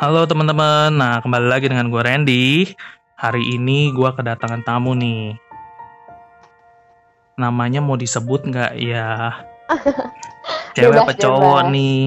[0.00, 2.72] Halo teman-teman, nah kembali lagi dengan gue Randy.
[3.20, 5.36] Hari ini gue kedatangan tamu nih.
[7.36, 9.28] Namanya mau disebut nggak ya?
[10.72, 11.72] Cewek Bebas, apa cowok bebas.
[11.76, 12.00] nih?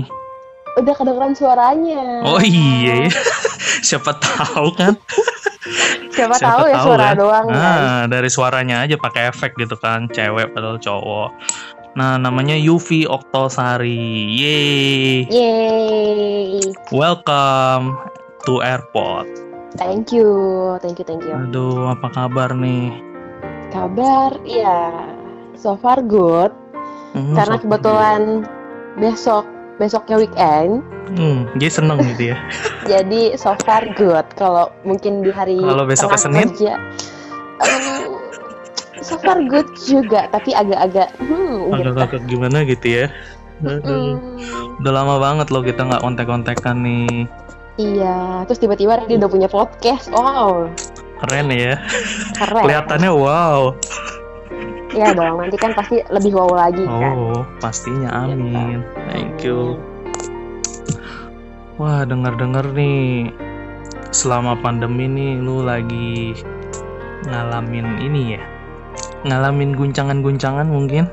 [0.81, 2.01] Udah kedengeran suaranya.
[2.25, 3.13] Oh iya,
[3.85, 4.97] siapa tahu kan?
[6.17, 7.15] Siapa, tahu ya suara kan?
[7.21, 7.53] doang kan.
[7.53, 11.29] Nah, dari suaranya aja pakai efek gitu kan, cewek padahal cowok.
[11.93, 14.25] Nah, namanya Yuvi Oktosari.
[14.33, 15.29] Yeay.
[15.29, 16.73] Yeay.
[16.89, 17.93] Welcome
[18.49, 19.29] to airport.
[19.77, 20.29] Thank you.
[20.81, 21.37] Thank you, thank you.
[21.37, 22.97] Aduh, apa kabar nih?
[23.69, 24.89] Kabar ya
[25.53, 26.53] so far good
[27.13, 28.21] Hmm, karena so- kebetulan
[28.97, 29.45] besok
[29.77, 30.81] besoknya weekend.
[31.13, 32.37] Hmm, jadi seneng gitu ya.
[32.89, 34.25] Jadi so far good.
[34.33, 36.47] Kalau mungkin di hari Kalau besoknya tengah Senin?
[36.51, 36.73] kerja,
[39.03, 41.91] so far good juga, tapi agak-agak hmm, gitu.
[41.91, 43.05] Agak-agak gimana gitu ya.
[43.63, 44.17] Aduh,
[44.81, 47.29] udah lama banget loh kita nggak kontak-kontakan nih.
[47.77, 50.09] iya, terus tiba-tiba dia udah punya podcast.
[50.13, 50.69] Wow,
[51.23, 51.79] Keren ya.
[52.35, 52.63] keren.
[52.67, 53.71] Kelihatannya wow.
[54.93, 57.13] Iya dong, nanti kan pasti lebih wow lagi kan.
[57.17, 58.85] Oh, pastinya amin.
[59.09, 59.79] Thank you.
[61.81, 63.33] Wah, dengar-dengar nih
[64.13, 66.37] selama pandemi nih lu lagi
[67.25, 68.52] ngalamin ini ya.
[69.23, 71.07] Ngalamin guncangan-guncangan mungkin.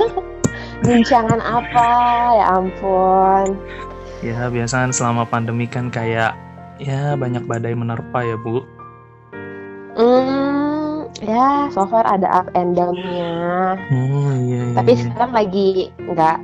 [0.84, 1.88] Guncangan apa?
[2.36, 3.46] Ya ampun.
[4.20, 6.36] Ya, biasanya selama pandemi kan kayak
[6.76, 8.64] ya banyak badai menerpa ya, Bu.
[9.96, 13.76] Hmm, ya so far ada up and down-nya.
[13.92, 14.76] Oh, iya iya.
[14.76, 15.02] Tapi iya.
[15.08, 15.68] sekarang lagi
[16.00, 16.38] nggak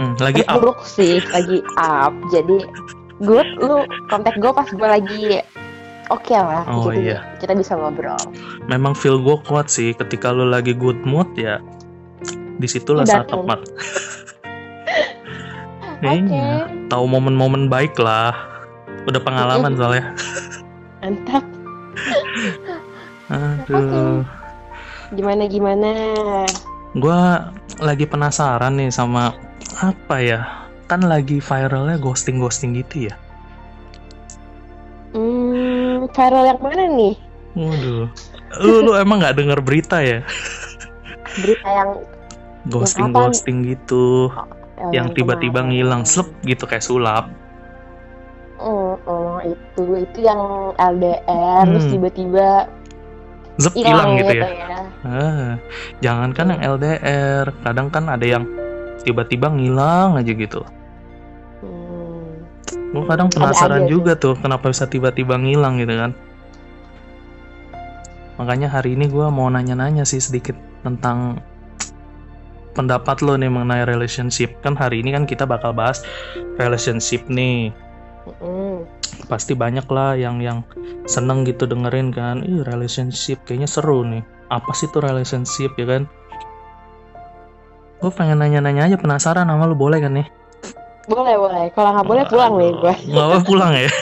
[0.00, 0.56] Hmm, lagi up.
[0.62, 2.14] buruk sih, lagi up.
[2.32, 2.64] Jadi
[3.20, 5.44] good, lu kontak gue pas gue lagi
[6.10, 6.66] oke lah.
[6.66, 7.18] Oh, Jadi iya.
[7.38, 8.18] kita bisa ngobrol.
[8.66, 11.62] Memang feel gue kuat sih ketika lu lagi good mood ya.
[12.60, 13.64] Di situlah saat tepat.
[16.00, 16.64] Oke, Iya.
[16.88, 18.32] Tahu momen-momen baik lah.
[19.04, 20.16] Udah pengalaman soalnya.
[21.00, 21.44] mantap.
[23.32, 24.24] Aduh.
[25.12, 25.90] Gimana gimana?
[26.96, 29.32] Gua lagi penasaran nih sama
[29.80, 30.40] apa ya?
[30.88, 33.14] Kan lagi viralnya ghosting-ghosting gitu ya.
[36.10, 37.14] Hmm, viral yang mana nih?
[37.54, 38.06] Waduh.
[38.62, 40.26] Lu, lu emang nggak denger berita ya?
[41.38, 41.90] Berita yang
[42.68, 44.28] Ghosting-ghosting gitu.
[44.92, 47.30] Yang tiba-tiba ngilang slep gitu kayak sulap.
[48.60, 51.94] Oh, oh, itu itu yang LDR terus Hmm.
[51.96, 52.48] tiba-tiba
[53.56, 54.44] Zep hilang hilang gitu ya.
[54.44, 54.80] ya.
[55.04, 55.50] Ah,
[56.04, 58.44] jangan kan yang LDR, kadang kan ada yang
[59.00, 60.60] tiba-tiba ngilang aja gitu.
[62.90, 63.90] Gue kadang Ada penasaran sih.
[63.94, 66.10] juga tuh kenapa bisa tiba-tiba ngilang gitu kan.
[68.42, 71.38] Makanya hari ini gue mau nanya-nanya sih sedikit tentang
[72.74, 74.58] pendapat lo nih mengenai relationship.
[74.64, 76.02] Kan hari ini kan kita bakal bahas
[76.58, 77.70] relationship nih.
[79.28, 80.64] Pasti banyak lah yang yang
[81.06, 82.42] seneng gitu dengerin kan.
[82.42, 84.24] Ih relationship kayaknya seru nih.
[84.50, 86.02] Apa sih tuh relationship ya kan?
[88.00, 90.39] Gue pengen nanya-nanya aja penasaran sama lu boleh kan nih?
[91.10, 91.64] Boleh boleh.
[91.74, 92.94] Kalau nggak boleh pulang nih gue.
[93.10, 93.90] Nggak apa pulang ya?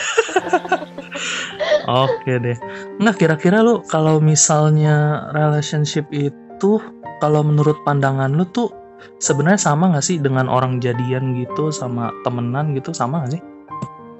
[2.05, 2.57] Oke deh.
[3.01, 6.77] Nggak kira-kira lu kalau misalnya relationship itu
[7.17, 8.69] kalau menurut pandangan lu tuh
[9.17, 13.41] sebenarnya sama nggak sih dengan orang jadian gitu sama temenan gitu sama nggak sih?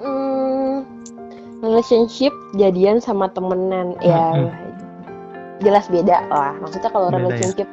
[0.02, 0.82] Hmm,
[1.62, 4.50] relationship jadian sama temenan ya Mm-mm.
[5.62, 6.58] jelas beda lah.
[6.58, 7.70] Maksudnya kalau ya?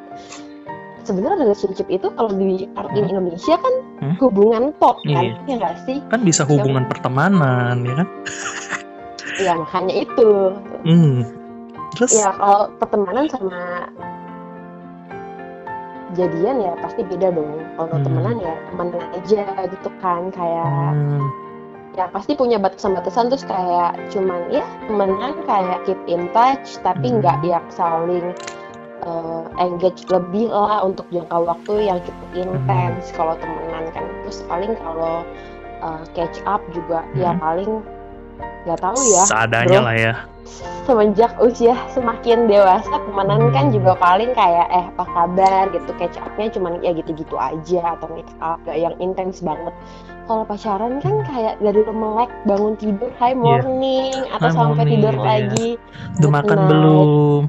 [1.06, 3.12] Sebenarnya relationship itu kalau di artiin Hmm.
[3.14, 4.14] Indonesia kan Hmm.
[4.18, 5.34] hubungan top kan, Iya.
[5.46, 5.98] ya nggak sih?
[6.10, 8.08] Kan bisa hubungan pertemanan ya kan?
[9.38, 10.30] Ya makanya itu.
[10.82, 11.16] Hmm.
[11.94, 12.10] Terus?
[12.12, 13.88] Ya kalau pertemanan sama
[16.14, 17.60] jadian ya pasti beda dong.
[17.76, 18.04] Kalau Hmm.
[18.04, 21.22] temenan ya temenan aja gitu kan kayak Hmm,
[21.96, 27.18] ya pasti punya batasan-batasan terus kayak cuman ya temenan kayak keep in touch tapi Hmm.
[27.20, 28.32] nggak yang saling
[29.06, 34.74] uh, engage lebih lah untuk jangka waktu yang cukup intens kalau temenan kan terus paling
[34.76, 35.22] kalau
[35.80, 37.40] uh, catch up juga ya Hmm.
[37.40, 37.70] paling
[38.66, 39.86] nggak tahu ya seadanya bro.
[39.88, 40.14] lah ya.
[40.86, 43.74] semenjak usia semakin dewasa temenan kan Hmm.
[43.74, 48.26] juga paling kayak eh apa kabar gitu catch upnya cuman ya gitu-gitu aja atau meet
[48.38, 49.74] up gak yang intens banget
[50.26, 54.90] kalau pacaran kan kayak dari lu melek bangun tidur hi morning atau Hi sampai morning,
[54.92, 55.26] tidur gitu ya.
[55.26, 55.68] lagi
[56.18, 56.68] Udah good makan night.
[56.68, 57.42] belum?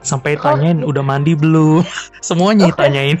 [0.00, 1.82] Sampai tanyain udah mandi belum?
[2.26, 3.18] Semuanya ditanyain.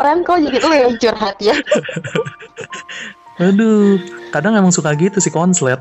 [0.00, 1.54] orang kok jadi lu yang curhat ya
[3.40, 4.00] Aduh,
[4.32, 5.80] kadang emang suka gitu sih konslet.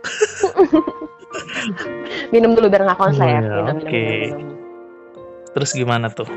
[2.34, 3.88] minum dulu biar nggak konslet minum, minum, oke.
[3.88, 4.56] minum, minum.
[5.56, 6.28] Terus gimana tuh?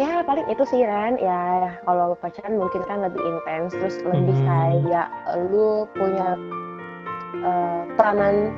[0.00, 4.48] ya paling itu sih Ren ya kalau pacaran mungkin kan lebih intens terus lebih Hmm.
[4.48, 5.08] kayak
[5.52, 6.40] lu punya
[7.36, 8.48] eh, peranan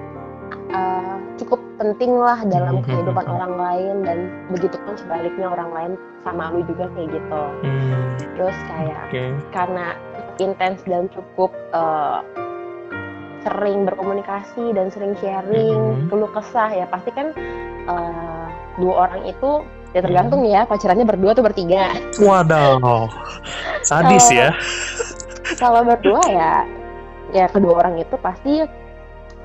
[0.70, 2.84] eh, cukup penting lah dalam Hmm.
[2.84, 4.18] kehidupan orang lain dan
[4.48, 8.06] begitu pun sebaliknya orang lain sama lu juga kayak gitu Hmm,
[8.36, 9.24] terus kayak Oke.
[9.50, 9.86] karena
[10.38, 12.18] intens dan cukup eh,
[13.42, 16.08] sering berkomunikasi dan sering sharing Mhm.
[16.08, 17.34] keluh kesah ya pasti kan
[17.84, 18.46] eh,
[18.78, 19.50] dua orang itu
[19.92, 23.10] ya tergantung ya pacarannya berdua tuh bertiga Wadaw.
[23.82, 24.54] Sadis ya.
[25.58, 26.52] kalau berdua ya
[27.30, 28.62] ya kedua orang itu pasti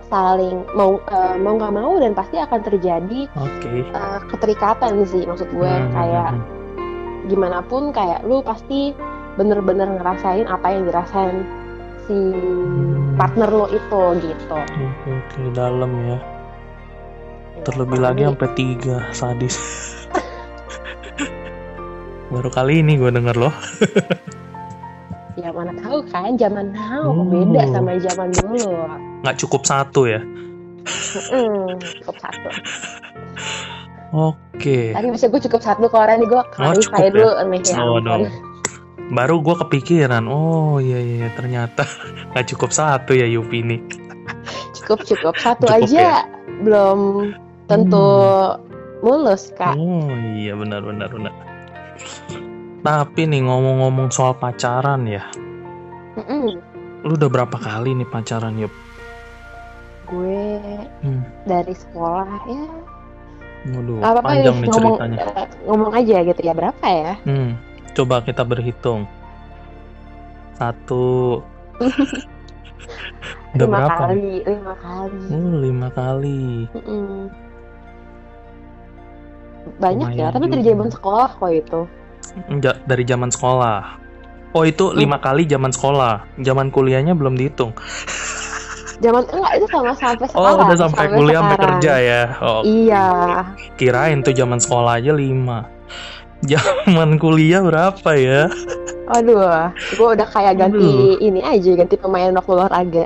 [0.07, 3.83] saling mau eh, mau nggak mau dan pasti akan terjadi Oke.
[3.83, 6.44] eh, keterikatan sih maksud gue Hmm, kayak hmm,
[7.27, 8.95] gimana pun kayak lu pasti
[9.36, 11.38] bener-bener ngerasain apa yang dirasain
[12.07, 13.19] si Hmm.
[13.19, 14.57] partner lo itu gitu.
[14.57, 14.88] hmm.
[14.88, 16.18] Oke, oke, dalam ya.
[17.62, 19.56] Terlebih Nah, lagi sampai tiga sadis.
[22.31, 23.51] Baru kali ini gue denger loh.
[25.38, 27.22] ya mana tahu kan zaman now Oh.
[27.24, 28.74] beda sama zaman dulu.
[29.22, 30.22] Nggak cukup satu ya.
[31.30, 32.50] Mm, cukup satu.
[34.16, 34.95] Oke.
[34.95, 37.10] Tadi bisa gue cukup satu ke orang nih gue clarify cukup ya?
[37.13, 37.75] dulu nih ya.
[37.78, 38.04] Oh, ampun.
[38.25, 38.30] no.
[39.07, 40.25] Baru gue kepikiran.
[40.28, 41.86] Oh iya iya ternyata
[42.34, 43.78] nggak cukup satu ya Yupi ini.
[44.74, 46.25] Cukup cukup satu Cukup aja
[46.63, 47.00] belum
[47.68, 48.07] tentu
[49.06, 49.75] mulus kak.
[49.78, 51.34] Oh iya benar benar benar.
[52.79, 55.24] Tapi nih ngomong-ngomong soal pacaran ya,
[56.15, 56.56] Mm-mm.
[57.03, 58.71] lu udah berapa kali nih pacaran Yup?
[60.07, 60.63] Gue
[61.03, 61.19] Hmm.
[61.44, 62.63] dari sekolah ya
[63.68, 65.18] Waduh, apa-apa panjang nih ngomong ceritanya.
[65.35, 67.13] eh, ngomong aja gitu ya berapa ya?
[67.27, 67.59] Hmm,
[67.91, 69.03] coba kita berhitung.
[70.56, 71.44] Satu.
[73.51, 74.00] udah lima berapa?
[74.00, 75.19] kali, lima kali.
[75.27, 76.41] Oh, lima kali.
[76.71, 77.27] Mm-mm.
[79.77, 81.81] Banyak ya, Lumayan tapi dari zaman sekolah kok itu.
[82.57, 84.00] Ja- dari zaman sekolah.
[84.51, 86.24] Oh itu lima kali zaman sekolah.
[86.39, 87.75] Zaman kuliahnya belum dihitung.
[88.97, 90.65] Zaman enggak itu sama sampai Oh sekarang.
[90.65, 92.21] udah sampai kuliah sampai kerja ya.
[92.41, 93.06] Oh Iya.
[93.75, 95.69] kirain tuh zaman sekolah aja lima.
[96.41, 98.50] Zaman kuliah berapa ya?
[99.09, 103.06] Aduh, gue udah kayak ganti ini aja, ganti pemain waktu olahraga.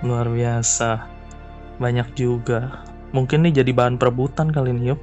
[0.00, 1.04] Luar biasa.
[1.76, 2.84] Banyak juga.
[3.10, 5.00] Mungkin nih jadi bahan perebutan kali ini yuk.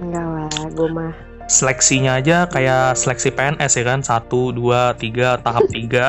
[0.00, 1.12] Enggak lah, gue mah.
[1.50, 4.00] Seleksinya aja kayak seleksi PNS ya kan.
[4.00, 6.06] Satu, dua, tiga, tahap tiga,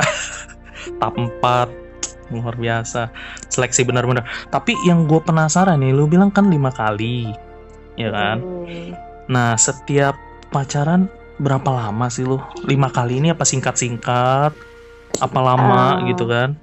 [1.02, 1.68] tahap empat.
[2.30, 3.10] Luar biasa.
[3.50, 4.22] Seleksi benar-benar.
[4.48, 7.34] Tapi yang gue penasaran nih, lu bilang kan lima kali.
[7.98, 8.38] Ya kan?
[8.40, 8.94] Hmm.
[9.26, 10.14] Nah, setiap
[10.48, 12.38] pacaran berapa lama sih lu?
[12.64, 14.54] Lima kali ini apa singkat-singkat?
[15.18, 16.06] Apa lama Ah.
[16.06, 16.54] gitu kan?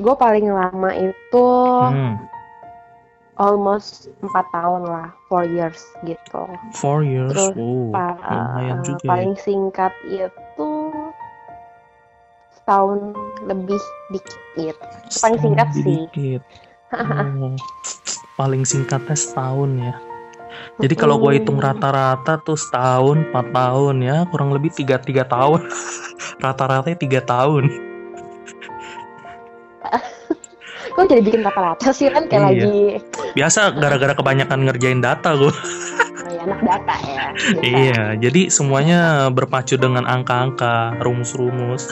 [0.00, 1.48] Gue paling lama itu
[1.84, 2.16] Hmm,
[3.40, 6.44] almost 4 tahun lah, 4 years gitu.
[6.76, 7.32] four years.
[7.32, 9.08] Terus, Oh, Pa- lumayan juga ya.
[9.16, 10.70] paling singkat itu
[12.60, 13.16] setahun
[13.48, 13.80] lebih
[14.12, 14.84] dikit gitu.
[15.24, 15.84] paling singkat Setahun sih.
[15.88, 16.42] dikit.
[16.90, 17.54] Oh,
[18.34, 19.94] paling singkatnya setahun ya.
[20.82, 25.70] Jadi kalau gue hitung rata-rata tuh setahun, empat tahun ya, kurang lebih tiga tiga tahun.
[26.44, 27.70] Rata-ratanya tiga tahun.
[30.90, 32.46] Kok jadi bikin rata-rata sih kan kayak Iya.
[32.50, 32.78] lagi
[33.36, 35.54] Biasa gara-gara kebanyakan ngerjain data gue.
[36.30, 37.24] ya, anak data ya.
[37.30, 37.62] Biasa.
[37.62, 39.00] Iya, jadi semuanya
[39.30, 41.86] berpacu dengan angka-angka, rumus-rumus.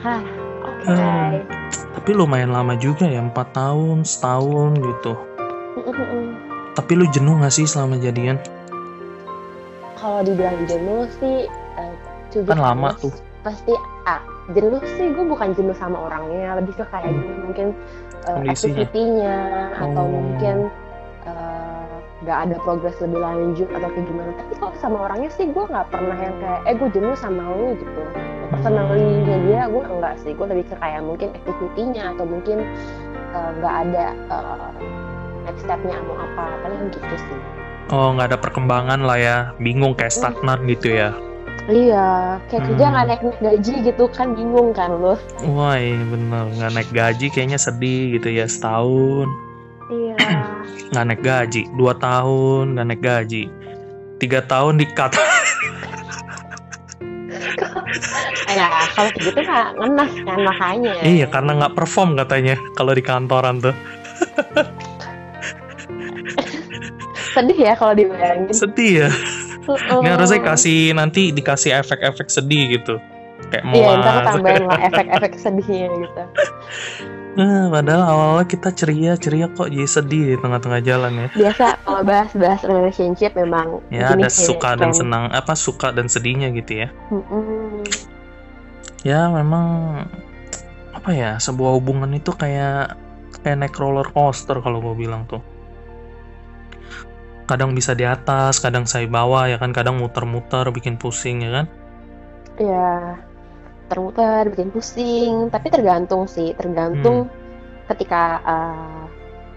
[0.00, 0.22] Hah,
[0.64, 0.88] oke.
[0.88, 1.44] Hmm.
[2.00, 5.12] Tapi lumayan lama juga ya, empat tahun, setahun gitu.
[6.74, 8.36] Tapi lu jenuh gak sih selama jadian?
[9.96, 11.48] Kalau dibilang jenuh sih
[12.34, 13.14] be Kan lama tuh.
[13.40, 13.72] Pasti
[14.04, 14.20] ah,
[14.52, 17.66] jenuh sih gue bukan jenuh sama orangnya, lebih ke kayak jenuh mungkin
[18.24, 18.52] Kondisinya.
[18.84, 19.36] activity-nya
[19.80, 20.10] atau Oh.
[20.10, 20.56] mungkin
[21.24, 24.30] eh, nggak ada progres lebih lanjut atau kayak gimana.
[24.36, 27.72] Tapi kalau sama orangnya sih gue nggak pernah yang kayak eh gue jenuh sama lu
[27.80, 28.02] gitu.
[28.52, 32.58] Personally-nya dia gue enggak sih, gue lebih ke kayak mungkin activity-nya atau mungkin
[33.32, 34.70] eh, nggak ada eh,
[35.48, 37.38] next step-nya mau apa, paling gitu sih.
[37.92, 41.12] Oh, nggak ada perkembangan lah ya, bingung kayak stagnan gitu ya.
[41.64, 42.92] Iya, kayak kerja Hmm.
[42.92, 45.16] nggak naik naik gaji gitu kan bingung kan lo.
[45.48, 49.32] Wah, bener nggak naik gaji kayaknya sedih gitu ya setahun
[49.88, 50.16] Iya.
[50.92, 53.42] nggak naik gaji, dua tahun nggak naik gaji,
[54.20, 55.16] tiga tahun di cut.
[58.54, 60.92] ya kalau gitu nggak ngenas kan makanya.
[61.02, 63.72] iya, karena nggak perform katanya kalau di kantoran tuh.
[67.34, 68.54] Sedih ya kalau dibayangin.
[68.54, 69.10] Sedih ya.
[69.68, 73.00] Ini harusnya kasih nanti dikasih efek-efek sedih gitu.
[73.48, 76.22] Kayak Iya, ntar tambahin lah efek-efek sedihnya gitu.
[77.34, 81.28] Nah, padahal awalnya kita ceria-ceria kok jadi sedih di tengah-tengah jalan ya.
[81.34, 86.86] biasa kalau bahas-bahas relationship memang Ya ada suka dan senang, apa suka dan sedihnya gitu
[86.86, 86.88] ya.
[87.10, 87.82] Mm-mm.
[89.02, 89.66] Ya memang
[90.94, 92.94] apa ya sebuah hubungan itu kayak
[93.42, 95.42] kayak naik roller coaster kalau gue bilang tuh.
[97.44, 101.66] Kadang bisa di atas, kadang saya bawah ya kan, kadang muter-muter bikin pusing ya kan.
[102.54, 103.18] ya
[103.84, 107.26] termuter bikin pusing tapi tergantung sih tergantung
[107.84, 109.02] ketika uh,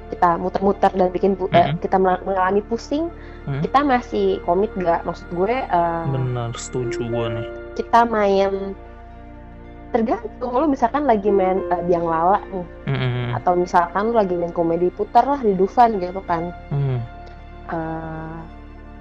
[0.09, 1.77] kita muter-muter dan bikin eh, Mm-mm.
[1.77, 3.13] kita mel- mengalami pusing
[3.45, 3.63] Hmm.
[3.63, 7.47] kita masih komit gak maksud gue uh, Benar, setuju gue nih.
[7.77, 8.75] kita main
[9.87, 13.39] tergantung lu misalkan lagi main uh, biang lala nih Mm-mm.
[13.39, 16.96] atau misalkan lu lagi main komedi putar lah di Dufan gitu kan Hmm.
[17.67, 18.39] Uh,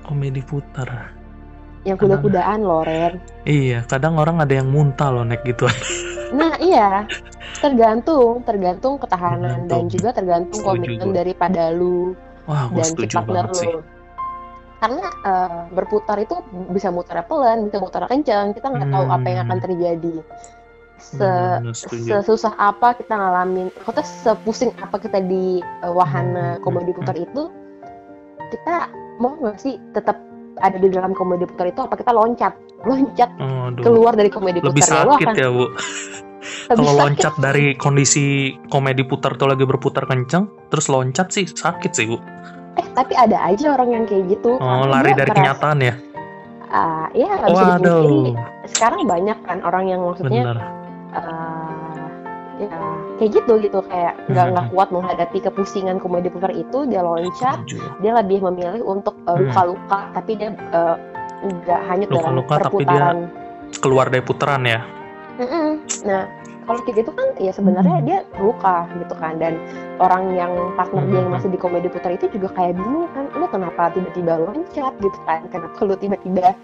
[0.03, 1.13] Komedi putar.
[1.87, 5.67] yang kuda-kudaan loh Ren Iya, kadang orang ada yang muntah loh naik gitu.
[6.31, 7.07] Nah iya,
[7.63, 9.87] tergantung, tergantung ketahanan dan Tergantung.
[9.87, 11.15] juga tergantung Setuju komitmen gua.
[11.15, 13.71] daripada lu Wah, gue dan si setuju partner sih.
[13.71, 13.87] lu.
[14.77, 16.37] Karena eh, berputar itu
[16.69, 19.65] bisa muter pelan, bisa muter kencang, kita nggak tahu apa yang akan Hmm.
[19.65, 20.17] terjadi.
[20.99, 21.31] Se
[21.73, 22.21] setuju.
[22.25, 27.17] sesusah apa kita ngalamin, kita sepusing apa kita di eh, wahana Hmm, komedi hmm, putar
[27.17, 27.49] itu,
[28.53, 30.17] kita mau nggak sih tetap
[30.61, 32.53] ada di dalam komedi putar itu apa kita loncat,
[32.89, 33.83] loncat Aduh.
[33.85, 35.67] keluar dari komedi Lebih putar lu sakit akan ya, Bu.
[36.79, 42.07] Kalau loncat dari kondisi komedi putar tuh lagi berputar kenceng, terus loncat sih sakit sih,
[42.09, 42.19] Bu.
[42.77, 44.61] Eh, tapi ada aja orang yang kayak gitu.
[44.61, 45.95] Oh, lari dari merasa, kenyataan ya.
[46.67, 48.19] ah, ya nggak bisa dipungkiri.
[48.35, 50.59] Waduh, Sekarang banyak kan orang yang maksudnya, bener.
[51.17, 52.05] ah,
[52.61, 52.79] ya
[53.17, 54.53] kayak gitu gitu kayak nggak Hmm.
[54.53, 57.65] nggak kuat menghadapi kepusingan komedi putar itu, dia loncat,
[58.01, 59.47] dia lebih memilih untuk Hmm.
[59.47, 60.97] luka-luka, tapi dia eh,
[61.47, 63.29] nggak hanyut dalam Luka-luka, tapi dia-.
[63.83, 64.81] Keluar dari putaran ya.
[65.37, 65.85] Mm-mm.
[66.09, 66.25] Nah,
[66.65, 68.07] kalau kayak gitu kan ya sebenarnya Hmm.
[68.09, 69.61] dia luka gitu kan dan
[70.01, 73.47] orang yang partner dia yang masih di komedi putar itu juga kayak bingung kan, lu
[73.51, 75.45] kenapa tiba-tiba loncat gitu kan?
[75.53, 76.57] Kenapa lu tiba-tiba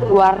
[0.00, 0.36] keluar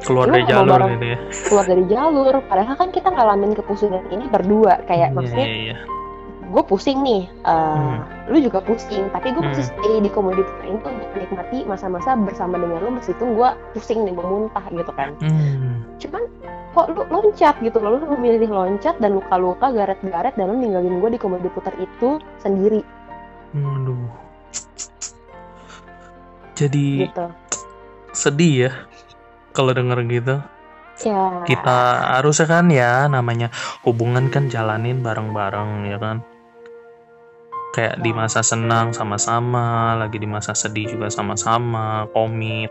[0.00, 1.18] Keluar lu dari jalur bareng- gitu ya.
[1.44, 2.34] keluar dari jalur?
[2.44, 5.76] Padahal kan kita ngalamin kepusingan ini berdua kayak Iya, maksudnya iya, iya.
[6.42, 8.02] gue pusing nih, eh, Hmm.
[8.26, 9.72] lu juga pusing, tapi gue masih Hmm.
[9.72, 14.10] stay di komedi putar itu untuk menikmati masa-masa bersama dengan lu meskipun gue pusing nih
[14.10, 15.14] mau muntah gitu kan.
[15.16, 15.78] Hmm.
[15.96, 16.22] cuman
[16.70, 21.10] kok lu loncat gitu loh lu memilih loncat dan luka-luka garet-garet dan lu ninggalin gue
[21.10, 22.80] di komedi putar itu sendiri
[23.52, 24.06] Waduh.
[26.52, 27.26] Jadi gitu
[28.10, 28.72] sedih ya
[29.50, 30.36] kalau denger gitu.
[31.00, 31.78] ya Kita
[32.20, 33.48] harusnya kan ya namanya
[33.82, 36.20] hubungan kan jalanin bareng-bareng ya kan.
[37.70, 38.16] Kayak di Ya.
[38.16, 42.68] masa senang sama-sama, lagi di masa sedih juga sama-sama, komit.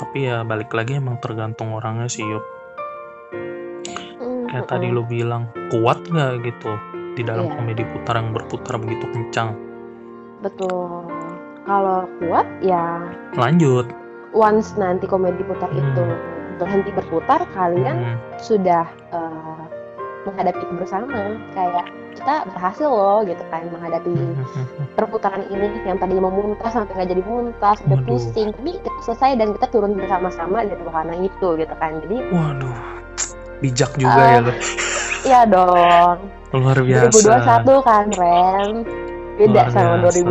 [0.00, 2.42] Tapi ya balik lagi emang tergantung orangnya sih yuk.
[4.48, 6.72] Kayak mm, tadi lo bilang, kuat nggak gitu
[7.12, 7.54] di dalam Iya.
[7.54, 9.52] komedi putar yang berputar begitu kencang.
[10.42, 11.06] betul
[11.62, 12.98] kalau kuat ya
[13.38, 13.86] Lanjut.
[14.32, 15.80] Once nanti komedi putar Hmm.
[15.82, 16.04] itu
[16.54, 18.16] berhenti berputar kalian Hmm.
[18.38, 19.62] sudah eh,
[20.22, 21.18] menghadapi itu bersama
[21.50, 24.36] kayak kita berhasil loh gitu kan menghadapi Hmm.
[24.94, 28.08] perputaran ini yang tadi mau muntah sampai nggak jadi muntah sampai Waduh.
[28.08, 32.78] pusing tapi kita selesai dan kita turun bersama-sama dari wahana itu gitu kan jadi Waduh,
[33.58, 34.52] bijak juga Ah, ya lo.
[35.22, 36.18] iya dong
[36.52, 37.08] Luar biasa.
[37.64, 38.70] 2021 kan Ren
[39.42, 40.22] beda Luar sama biasa.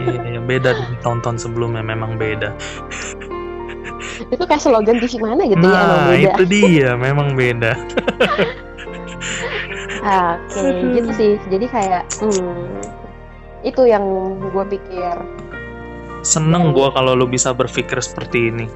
[0.00, 0.70] 2020 Iya, beda
[1.00, 2.56] tahun-tahun sebelumnya memang beda.
[4.28, 7.72] itu kayak slogan TV mana gitu ya emang Nah, beda itu dia, memang beda.
[10.02, 10.62] Oke
[10.92, 12.82] gitu sih jadi kayak hmm,
[13.62, 14.02] itu yang
[14.42, 15.14] gue pikir
[16.22, 18.66] Seneng gua kalau lo bisa berpikir seperti ini.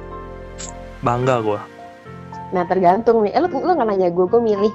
[0.99, 1.61] Bangga gua.
[2.47, 4.71] nah tergantung nih eh, lu, lu nggak nanya gue gue milih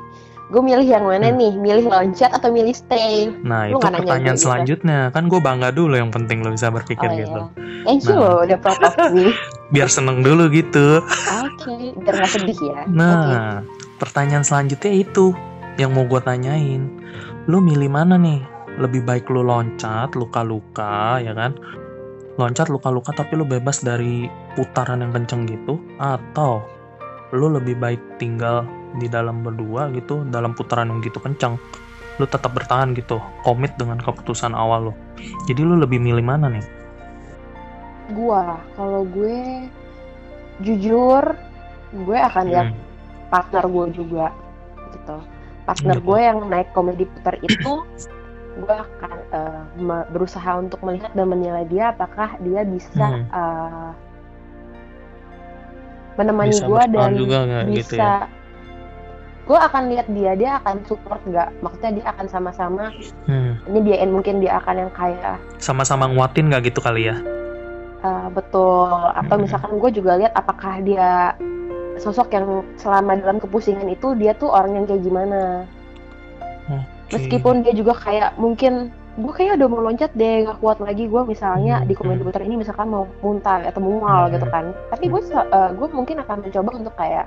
[0.52, 1.40] gue milih yang mana Hmm.
[1.40, 4.44] nih milih loncat atau milih stay Nah, Lu itu pertanyaan gitu.
[4.44, 5.09] selanjutnya.
[5.09, 7.40] Kan gue bangga dulu yang penting lo bisa berpikir oh gitu.
[7.56, 8.21] iya thank you Nah.
[8.21, 9.32] loh udah proud of me
[9.73, 11.00] Biar seneng dulu gitu.
[11.40, 13.64] oke biar nggak sedih ya Nah,
[13.97, 15.32] pertanyaan selanjutnya itu
[15.75, 16.85] yang mau gue tanyain.
[17.49, 18.44] Lu milih mana nih?
[18.75, 21.56] Lebih baik lu loncat, luka-luka, ya kan?
[22.35, 25.80] Loncat, luka-luka, tapi lu bebas dari putaran yang kenceng gitu?
[25.97, 26.61] Atau
[27.30, 28.68] lu lebih baik tinggal
[28.99, 31.56] di dalam berdua gitu, dalam putaran yang gitu kenceng?
[32.20, 34.94] Lu tetap bertahan gitu, komit dengan keputusan awal lu.
[35.49, 36.64] Jadi lu lebih milih mana nih?
[38.12, 39.70] gua kalau gue
[40.61, 41.22] jujur
[41.92, 42.76] gue akan lihat Hmm,
[43.30, 44.26] partner gue juga
[44.92, 45.16] gitu
[45.64, 46.04] partner Gitu.
[46.04, 47.72] gue yang naik komedi putar itu
[48.52, 49.16] gue akan
[49.80, 53.25] me- berusaha untuk melihat dan menilai dia apakah dia bisa Hmm.
[53.32, 53.90] eh,
[56.20, 58.41] menemani Bisa gue dan juga nggak gitu bisa ya?
[59.42, 62.94] Gue akan lihat dia dia akan support nggak maksudnya dia akan sama-sama
[63.26, 63.58] Hmm.
[63.66, 67.16] ini dia mungkin dia akan yang kayak Sama-sama nguatin nggak gitu kali ya?
[68.02, 69.42] uh, betul atau Hmm.
[69.42, 71.34] misalkan gue juga lihat apakah dia
[71.99, 75.66] sosok yang selama dalam kepusingan itu dia tuh orang yang kayak gimana
[76.66, 77.18] Oke.
[77.18, 81.22] meskipun dia juga kayak mungkin gue kayak udah mau loncat deh gak kuat lagi gue
[81.28, 82.28] misalnya Hmm, di komedi hmm.
[82.32, 84.32] putar ini misalkan mau muntah atau mual Hmm.
[84.32, 85.20] gitu kan tapi gue
[85.76, 87.26] gue mungkin akan mencoba untuk kayak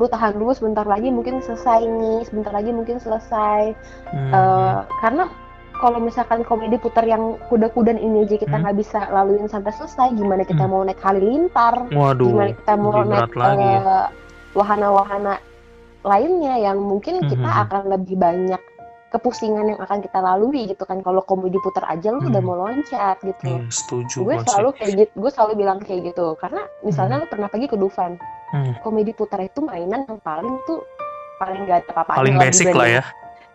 [0.00, 3.76] lu tahan dulu sebentar lagi mungkin selesai nih sebentar lagi mungkin selesai
[4.08, 4.32] Hmm.
[4.32, 5.28] Eh, karena
[5.76, 8.64] kalau misalkan komedi putar yang kuda-kudan ini aja kita Hmm.
[8.64, 10.72] nggak bisa laluin sampai selesai gimana kita Hmm.
[10.72, 12.26] mau naik halilintar Waduh.
[12.26, 14.06] gimana kita mau naik eh,
[14.50, 15.36] wahana-wahana
[16.00, 17.62] lainnya yang mungkin kita Mhm.
[17.68, 18.60] akan lebih banyak
[19.10, 22.46] kepusingan yang akan kita lalui gitu kan kalau komedi putar aja lu udah Hmm.
[22.46, 26.62] mau loncat gitu Iya, setuju gue selalu kayak gitu gue selalu bilang kayak gitu karena
[26.80, 28.14] misalnya lu pernah pergi ke Dufan
[28.50, 28.74] Hmm.
[28.80, 30.82] komedi putar itu mainan yang paling tuh
[31.36, 33.04] paling gak ada apa-apa Paling basic lah ya.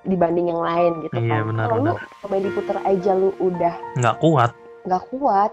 [0.02, 2.08] dibanding yang lain gitu Iya, kan benar, kalau lu benar.
[2.22, 4.52] komedi putar aja lu udah Nggak kuat.
[4.84, 5.52] nggak kuat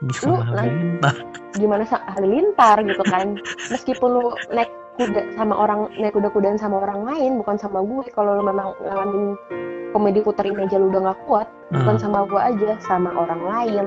[0.00, 1.14] Bisa Lu halilintar.
[1.52, 3.26] gimana halilintar gitu kan
[3.68, 8.32] meskipun lu naik kuda sama orang naik kuda-kudaan sama orang lain bukan sama gue kalau
[8.34, 9.34] lu memang ngalamin
[9.90, 12.02] komedi putar ini aja lu udah nggak kuat bukan Hmm.
[12.02, 13.84] sama gue aja sama orang lain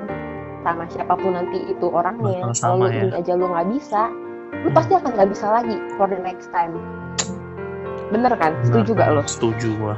[0.62, 3.00] sama siapa pun nanti itu orangnya kalau lu ya.
[3.00, 4.02] ini aja lu nggak bisa
[4.62, 4.76] lu Hmm.
[4.76, 6.78] pasti akan nggak bisa lagi for the next time
[8.10, 9.96] bener kan setuju Benar, gak lo Setuju gua.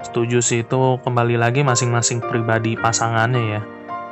[0.00, 3.60] Setuju sih itu kembali lagi masing-masing pribadi pasangannya ya.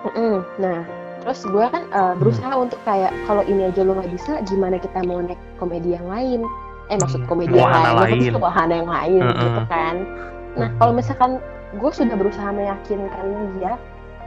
[0.04, 0.44] Mm-mm.
[0.58, 0.84] Nah,
[1.22, 5.00] terus gue kan uh, berusaha untuk kayak kalau ini aja lo nggak bisa, gimana kita
[5.02, 6.44] mau naik komedi yang lain?
[6.88, 8.28] Eh maksud Hmm, komedi yang wahana lain, maksud lain.
[8.28, 9.40] itu wahana yang lain Mm-mm.
[9.40, 9.94] gitu kan?
[10.54, 11.30] Nah, kalau misalkan
[11.72, 13.72] gue sudah berusaha meyakinkan dia,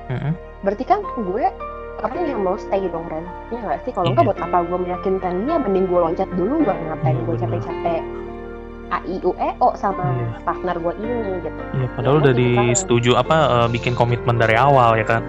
[0.09, 0.33] Mm-mm.
[0.61, 1.45] berarti kan gue
[2.01, 4.13] orang yang mau stay dong Ren ya nggak sih kalau Iya.
[4.13, 7.41] nggak buat apa gue meyakinkan dia mending gue loncat dulu gue ngapain Iya, gue benar.
[7.43, 8.01] capek-capek
[8.91, 10.27] A I U E O sama Iya.
[10.41, 12.65] partner gue ini gitu Iya, padahal Ya, udah gitu kan.
[12.67, 15.23] disetujui apa eh, bikin komitmen dari awal ya kan.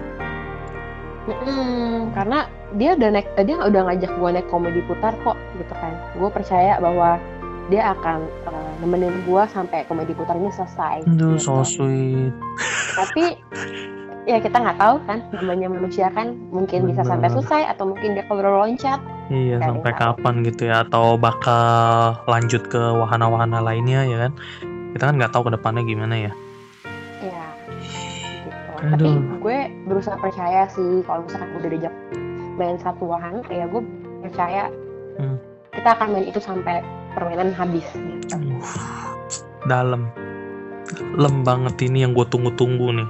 [1.23, 2.39] Mm-mm, karena
[2.73, 6.75] dia udah naik dia udah ngajak gue naik komedi putar kok gitu kan gue percaya
[6.77, 7.15] bahwa
[7.71, 11.47] dia akan uh, nemenin gue sampai komedi putar ini selesai Aduh, gitu.
[11.47, 12.35] so sweet.
[12.91, 13.39] tapi
[14.23, 18.23] ya kita nggak tahu kan namanya manusia kan mungkin bisa sampai selesai atau mungkin dia
[18.27, 18.99] kalau loncat
[19.31, 24.31] Iya, sampai kapan gitu ya atau bakal lanjut ke wahana-wahana lainnya ya kan.
[24.93, 26.31] Kita kan nggak tahu ke depannya gimana ya.
[27.23, 27.43] ya
[28.43, 28.91] gitu Aduh.
[28.91, 29.07] tapi
[29.39, 29.57] gue
[29.87, 31.93] berusaha percaya sih kalau misalkan udah diajak
[32.59, 33.81] main satu wahana ya gue
[34.27, 34.67] percaya
[35.13, 35.37] Hmm.
[35.71, 36.81] kita akan main itu sampai
[37.13, 38.33] permainan habis gitu.
[38.33, 39.13] Uh,
[39.69, 40.09] dalam.
[41.15, 43.07] Lem banget ini yang gue tunggu-tunggu nih.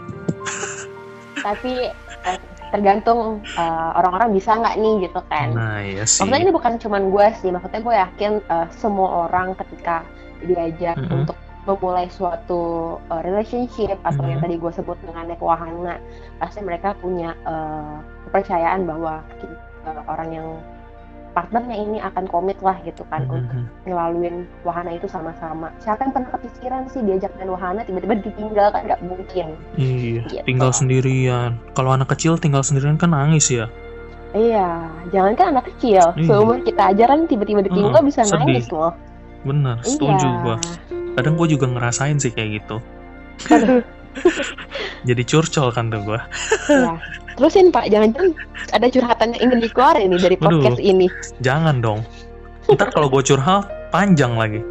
[1.44, 1.92] Tapi
[2.24, 2.40] eh,
[2.72, 3.20] tergantung
[3.54, 6.24] eh, orang-orang bisa nggak nih gitu kan Nah, iya sih.
[6.24, 10.02] maksudnya ini bukan cuman gue sih maksudnya gue yakin eh, semua orang ketika
[10.42, 11.12] diajak Mhm.
[11.14, 12.64] untuk memulai suatu
[13.08, 14.46] eh, relationship atau yang Mhm.
[14.48, 15.96] tadi gue sebut dengan wahana
[16.36, 19.22] pasti mereka punya eh, kepercayaan bahwa
[19.84, 20.48] eh, orang yang
[21.34, 23.66] partnernya ini akan komit lah gitu kan untuk Mhm.
[23.86, 28.82] ngelaluin wahana itu sama-sama siapa yang pernah kepikiran sih diajak main wahana tiba-tiba ditinggal kan
[28.86, 30.46] nggak mungkin Iya, Gitu.
[30.46, 31.58] tinggal sendirian.
[31.74, 33.66] Kalau anak kecil tinggal sendirian kan nangis ya.
[34.32, 36.26] Iya, jangan kan anak kecil, Iya.
[36.26, 38.40] seumur kita aja kan tiba-tiba ditinggal Heeh, bisa sedih.
[38.40, 38.94] nangis loh.
[39.44, 40.42] Bener, setuju iya.
[40.42, 40.56] gua.
[41.14, 42.78] Kadang gue juga ngerasain sih kayak gitu.
[44.14, 44.46] Aduh,
[45.10, 46.22] Jadi curcol kan tuh gua.
[46.70, 46.96] ya.
[47.34, 48.30] Terusin Pak, jangan-jangan
[48.72, 51.10] ada curhatan yang ingin dikeluarin nih dari podcast ini.
[51.42, 52.06] Jangan dong.
[52.70, 54.62] Ntar kalau gue curhat panjang lagi.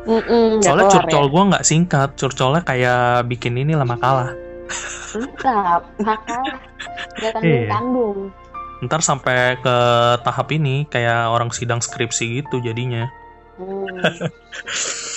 [0.00, 2.08] Mm-mm, Soalnya keluar curcol gue nggak singkat.
[2.14, 4.30] Curcolnya kayak bikin ini lah makalah.
[4.30, 5.16] ya.
[5.16, 6.56] Mantap, makalah.
[7.16, 7.68] Gak tanggung Iya.
[7.68, 8.18] tanggung.
[8.80, 9.76] Ntar sampai ke
[10.20, 13.08] tahap ini kayak orang sidang skripsi gitu jadinya.
[13.56, 13.88] Hmm.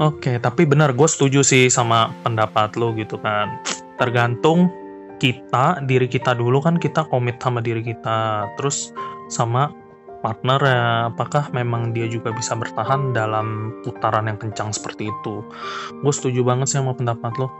[0.00, 3.60] Oke, tapi benar gue setuju sih sama pendapat lo gitu kan.
[4.00, 4.72] Tergantung
[5.20, 8.48] kita, diri kita dulu kan kita komit sama diri kita.
[8.56, 8.96] Terus
[9.28, 9.68] sama
[10.24, 10.82] partner ya,
[11.12, 15.44] apakah memang dia juga bisa bertahan dalam putaran yang kencang seperti itu.
[16.00, 17.52] Gue setuju banget sih sama pendapat lo.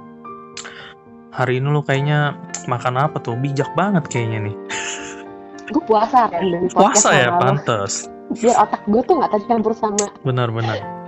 [1.36, 3.36] Hari ini lo kayaknya makan apa tuh?
[3.36, 4.56] Bijak banget kayaknya nih.
[5.76, 8.10] Gue puasa kan dari Puasa ya, pantes.
[8.34, 10.99] Biar otak gue tuh nggak tercampur sama Benar-benar.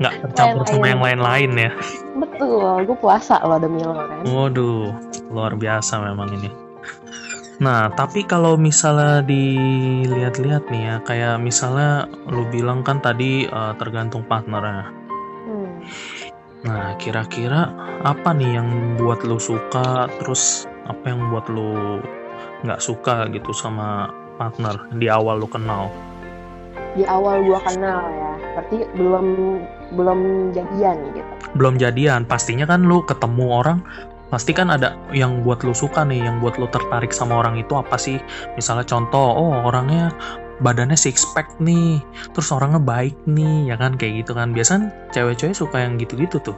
[0.00, 1.70] Nggak tercampur sama yang lain-lain ya.
[2.16, 2.88] betul.
[2.88, 4.24] Gue puasa loh demi lo kan.
[4.24, 4.96] Waduh,
[5.28, 6.50] luar biasa memang ini.
[7.60, 14.24] Nah, tapi kalau misalnya dilihat-lihat nih ya, kayak misalnya lu bilang kan tadi eh, tergantung
[14.24, 14.88] partnernya.
[15.44, 15.70] Hmm.
[16.64, 17.68] Nah, kira-kira
[18.00, 22.00] apa nih yang buat lu suka, terus apa yang buat lu
[22.64, 24.08] nggak suka gitu sama
[24.40, 25.92] partner di awal lu kenal?
[26.96, 28.32] Di awal gue kenal ya.
[28.56, 29.26] berarti belum
[29.94, 31.32] belum jadian gitu.
[31.58, 33.78] Belum jadian pastinya kan lu ketemu orang
[34.30, 37.74] pasti kan ada yang buat lu suka nih yang buat lu tertarik sama orang itu
[37.74, 38.22] apa sih?
[38.54, 40.14] Misalnya contoh oh orangnya
[40.62, 41.98] badannya six pack nih
[42.30, 44.54] terus orangnya baik nih ya kan kayak gitu kan.
[44.54, 46.56] Biasanya cewek-cewek suka yang gitu-gitu tuh.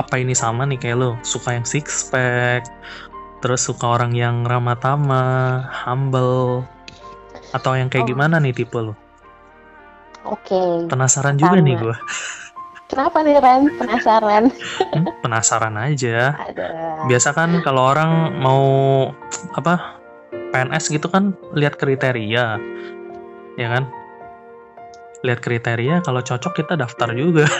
[0.00, 2.64] Apa ini sama nih kayak lo suka yang six pack
[3.40, 6.64] terus suka orang yang ramah tamah humble
[7.56, 8.10] atau yang kayak Oh.
[8.12, 8.92] gimana nih tipe lo
[10.24, 10.88] oke.
[10.88, 11.66] Penasaran juga Pertama.
[11.66, 11.96] nih gue
[12.90, 13.62] kenapa nih Ren?
[13.78, 14.44] Penasaran.
[15.22, 16.34] Penasaran aja.
[16.34, 16.68] Ada.
[17.06, 18.62] Biasa kan kalau orang mau
[19.54, 19.96] apa
[20.50, 22.58] PNS gitu kan lihat kriteria
[23.54, 23.86] ya kan?
[25.22, 27.46] Lihat kriteria kalau cocok kita daftar juga.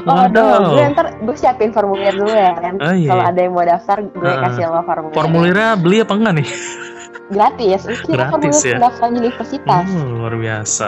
[0.00, 0.80] Oh Waduh.
[0.80, 2.80] gue ntar gue siapin formulir dulu ya Ren.
[2.80, 3.10] Oh, iya.
[3.10, 4.42] kalau ada yang mau daftar gue Heeh.
[4.48, 6.48] kasih lo formulir formulirnya beli apa enggak nih
[7.30, 8.74] gratis kira Gratis ya?
[8.76, 10.86] pendaftaran universitas Hmm, luar biasa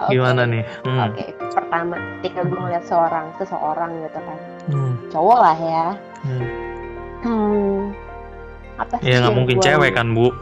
[0.00, 0.10] Oke.
[0.10, 1.00] gimana nih hmm.
[1.04, 4.92] Oke, pertama ketika gue ngeliat seorang seseorang gitu kan, Hmm.
[5.08, 5.86] cowok lah ya.
[6.20, 6.46] Hmm.
[7.20, 7.78] Hmm,
[8.76, 9.06] apa sih?
[9.06, 10.32] ya nggak mungkin gua- cewek kan bu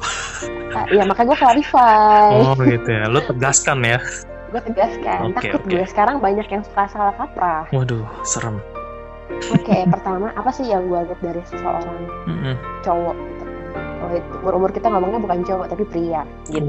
[0.68, 3.98] Ah, Iya makanya gue clarify, oh gitu ya lu tegaskan ya
[4.48, 5.18] gue tegaskan.
[5.26, 5.68] Oke, Takut oke.
[5.70, 7.64] gue sekarang banyak yang suka salah kaprah.
[7.68, 8.60] waduh serem
[9.50, 12.54] Oke, pertama apa sih yang gue lihat dari seseorang Mm-mm.
[12.80, 13.16] cowok?
[14.08, 14.16] Gitu.
[14.18, 16.68] Oh, itu umur umur kita ngomongnya bukan cowok tapi pria, gitu.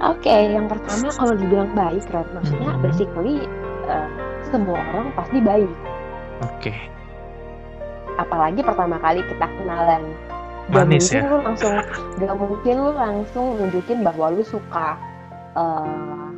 [0.00, 2.80] Oke, yang pertama kalau dibilang baik, Ren, maksudnya Mhm.
[2.80, 3.36] basically
[3.84, 4.08] eh,
[4.46, 5.72] semua orang pasti baik.
[6.40, 6.72] oke
[8.16, 10.02] apalagi pertama kali kita kenalan
[10.68, 11.28] gak Manis mungkin ya?
[11.28, 11.74] lu langsung
[12.16, 14.96] gak mungkin lu langsung nunjukin bahwa lu suka
[15.54, 16.28] eh,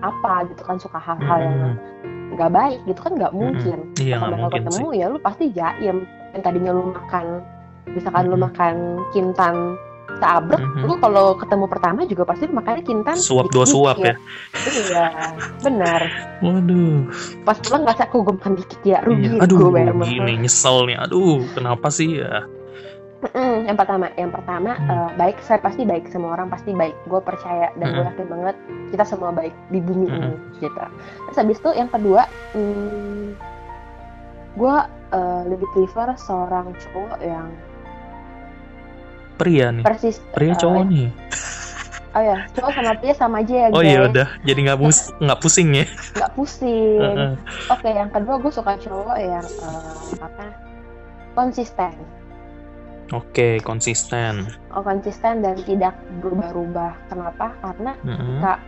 [0.00, 2.34] apa gitu kan suka hal-hal yang Mm-mm.
[2.34, 5.18] gak baik gitu kan gak mungkin iya Pertama nggak kali mungkin sih ketemu ya lu
[5.20, 5.96] pasti jaim
[6.34, 7.26] yang tadinya lu makan
[7.86, 8.74] misalkan lu makan
[9.10, 9.76] kintan
[10.14, 10.84] seabrek Mhm.
[10.86, 14.84] lu kalau ketemu pertama juga pasti makannya kintan suap dua suap ya dikit-dikit.
[14.86, 15.06] iya
[15.58, 16.00] benar
[16.38, 17.08] waduh
[17.42, 19.42] pas pulang nggak aku gue makan dikit ya rugi Iya.
[19.42, 22.46] aduh gue gini nyesel nih aduh kenapa sih ya
[23.24, 24.84] Mm, yang pertama, yang pertama Hmm.
[24.84, 26.92] eh, baik, saya pasti baik, semua orang pasti baik.
[27.08, 28.08] Gue percaya dan gue Mm-mm.
[28.12, 28.56] yakin banget
[28.92, 30.60] kita semua baik di bumi ini, Mm-mm.
[30.60, 30.76] gitu.
[31.24, 33.32] Terus habis itu yang kedua, hmm,
[34.54, 34.76] gue
[35.10, 37.48] eh, lebih prefer seorang cowok yang
[39.34, 40.16] pria nih persis.
[40.32, 41.08] pria eh, cowok nih
[42.14, 45.40] Oh ya, cowok sama pria sama aja ya oh iya udah jadi nggak pus nggak
[45.42, 45.82] pusing ya
[46.14, 47.02] Nggak pusing.
[47.02, 47.32] Heeh.
[47.66, 50.46] Oke, yang kedua gue suka cowok yang eh, apa?
[51.34, 51.90] Konsisten.
[53.10, 56.94] oke konsisten Oh, konsisten dan tidak berubah-ubah.
[57.10, 57.50] Kenapa?
[57.58, 58.38] Karena Mm-mm.
[58.38, 58.58] Kak,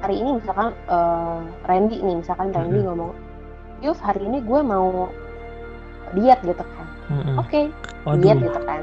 [0.00, 2.88] hari ini misalkan eh, Randy nih, misalkan Randy Mm-mm.
[2.92, 3.12] ngomong,
[3.80, 5.08] Yuf hari ini gue mau
[6.12, 6.86] diet gitu kan.
[7.08, 7.36] Mm-mm.
[7.40, 7.72] Oke,
[8.20, 8.82] diet waduh gitu kan.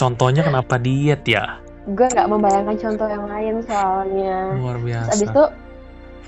[0.00, 4.52] Contohnya kenapa diet ya Gue nggak membayangkan contoh yang lain soalnya.
[4.60, 5.44] luar Terus biasa abis itu,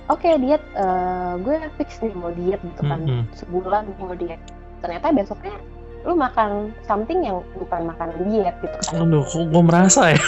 [0.08, 2.98] oke diet, eh, gue fix nih mau diet gitu kan.
[3.04, 3.22] Mm-mm.
[3.36, 4.40] Sebulan mau diet.
[4.80, 5.54] Ternyata besoknya
[6.02, 9.06] lu makan something yang bukan makanan diet gitu kan.
[9.06, 10.20] Aduh, kok gue merasa ya?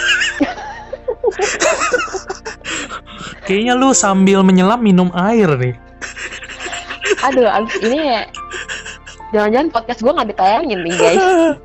[3.48, 5.74] Kayaknya lu sambil menyelam minum air nih.
[7.24, 8.22] Aduh, abis ini ya,
[9.32, 11.24] jangan-jangan podcast gue nggak ditayangin nih guys.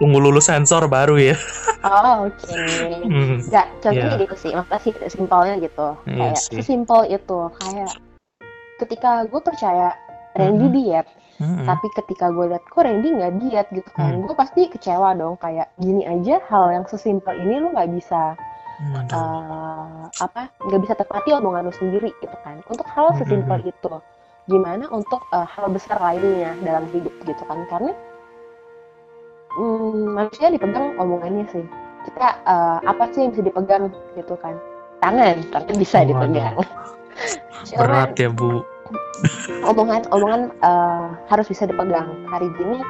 [0.00, 1.36] Tunggu lulus sensor baru ya.
[1.84, 2.56] Oh, oke.
[3.04, 3.36] Hmm.
[3.44, 4.22] Enggak, contohnya Iya.
[4.24, 5.88] gitu sih, maksudnya sih simpelnya gitu.
[6.08, 7.92] Iya kayak sesimpel itu, kayak
[8.80, 9.92] ketika gue percaya
[10.32, 10.72] Randy Mhm.
[10.72, 11.64] diet, Mm-mm.
[11.64, 14.24] tapi ketika gue liat kok Randy nggak diet gitu kan, Hmm.
[14.24, 15.36] gue pasti kecewa dong.
[15.36, 18.34] Kayak gini aja hal yang sesimpel ini lu nggak bisa
[18.80, 22.64] eh, apa, nggak bisa tepati omongan lu sendiri gitu kan.
[22.64, 23.16] Untuk hal Mhm.
[23.20, 23.92] sesimpel itu,
[24.48, 27.68] gimana untuk eh, hal besar lainnya dalam hidup gitu kan?
[27.68, 27.92] Karena
[29.56, 31.64] hmm, manusia dipegang omongannya sih.
[32.06, 33.82] Kita eh, apa sih yang bisa dipegang
[34.14, 34.54] gitu kan?
[35.00, 36.08] Tangan, tangan bisa Waduh.
[36.08, 36.56] dipegang.
[37.80, 38.64] Berat ya, Bu.
[39.62, 42.08] omongan omongan eh, harus bisa dipegang.
[42.26, 42.80] Hari gini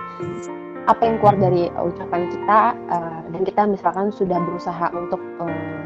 [0.89, 5.85] apa yang keluar dari ucapan kita eh, dan kita misalkan sudah berusaha untuk eh,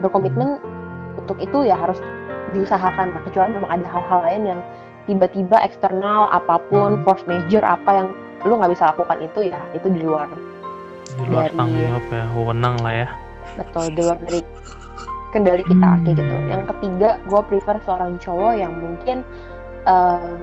[0.00, 0.60] berkomitmen
[1.16, 1.96] untuk itu ya harus
[2.52, 3.16] diusahakan.
[3.16, 4.60] Nah, kecuali memang ada hal-hal lain yang
[5.04, 7.02] tiba-tiba eksternal apa pun Hmm.
[7.04, 8.08] force major apa yang
[8.44, 10.28] lu nggak bisa lakukan itu ya itu di luar
[11.14, 13.08] Di luar Dari- tanggung jawab ya, wewenang lah ya.
[13.54, 14.40] betul di luar dari
[15.30, 16.02] kendali kita Hmm.
[16.02, 19.16] kayak gitu yang ketiga gue prefer seorang cowok yang mungkin
[19.84, 20.42] em,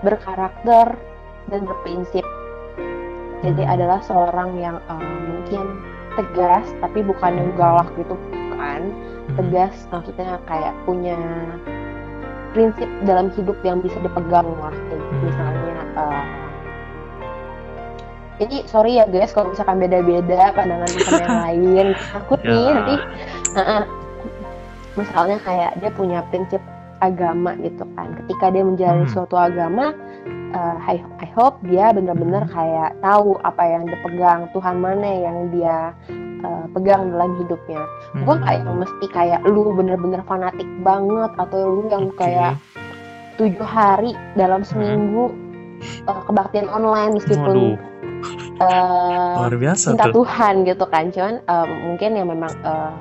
[0.00, 0.86] berkarakter
[1.46, 2.24] dan berprinsip
[3.40, 3.74] jadi Hmm.
[3.74, 5.64] adalah seorang yang em, mungkin
[6.14, 8.80] tegas tapi bukan yang galak gitu bukan
[9.26, 9.36] Hmm.
[9.36, 11.18] tegas maksudnya kayak punya
[12.56, 15.20] prinsip dalam hidup yang bisa dipegang lah kayak Hmm.
[15.22, 16.24] misalnya eh,
[18.36, 22.72] ini sorry ya guys kalau misalkan beda-beda pandangan sama yang lain takut nih Ya.
[22.72, 22.94] nanti
[23.52, 23.82] uh, uh,
[24.94, 26.60] misalnya kayak dia punya prinsip
[26.98, 29.12] agama gitu kan ketika dia menjalani Hmm.
[29.12, 29.92] suatu agama
[30.52, 35.50] uh, I, I hope dia benar-benar kayak tahu apa yang dia pegang Tuhan mana yang
[35.50, 35.90] dia
[36.42, 37.82] uh, pegang dalam hidupnya
[38.14, 38.24] Hmm.
[38.24, 42.22] gue kayak mesti kayak lu bener-bener fanatik banget atau lu yang Oke.
[42.22, 42.56] kayak
[43.36, 45.34] tujuh hari dalam seminggu
[46.08, 50.24] uh, kebaktian online meskipun Waduh, uh, luar biasa cinta tuh.
[50.24, 52.94] Tuhan gitu kan cuman um, mungkin yang memang uh,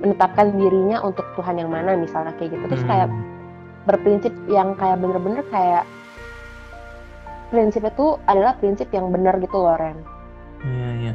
[0.00, 3.24] menetapkan dirinya untuk Tuhan yang mana misalnya kayak gitu terus kayak Hmm.
[3.88, 5.88] berprinsip yang kayak bener-bener kayak
[7.52, 9.98] prinsip itu adalah prinsip yang benar gitu loh Ren
[10.64, 11.12] Iya, iya.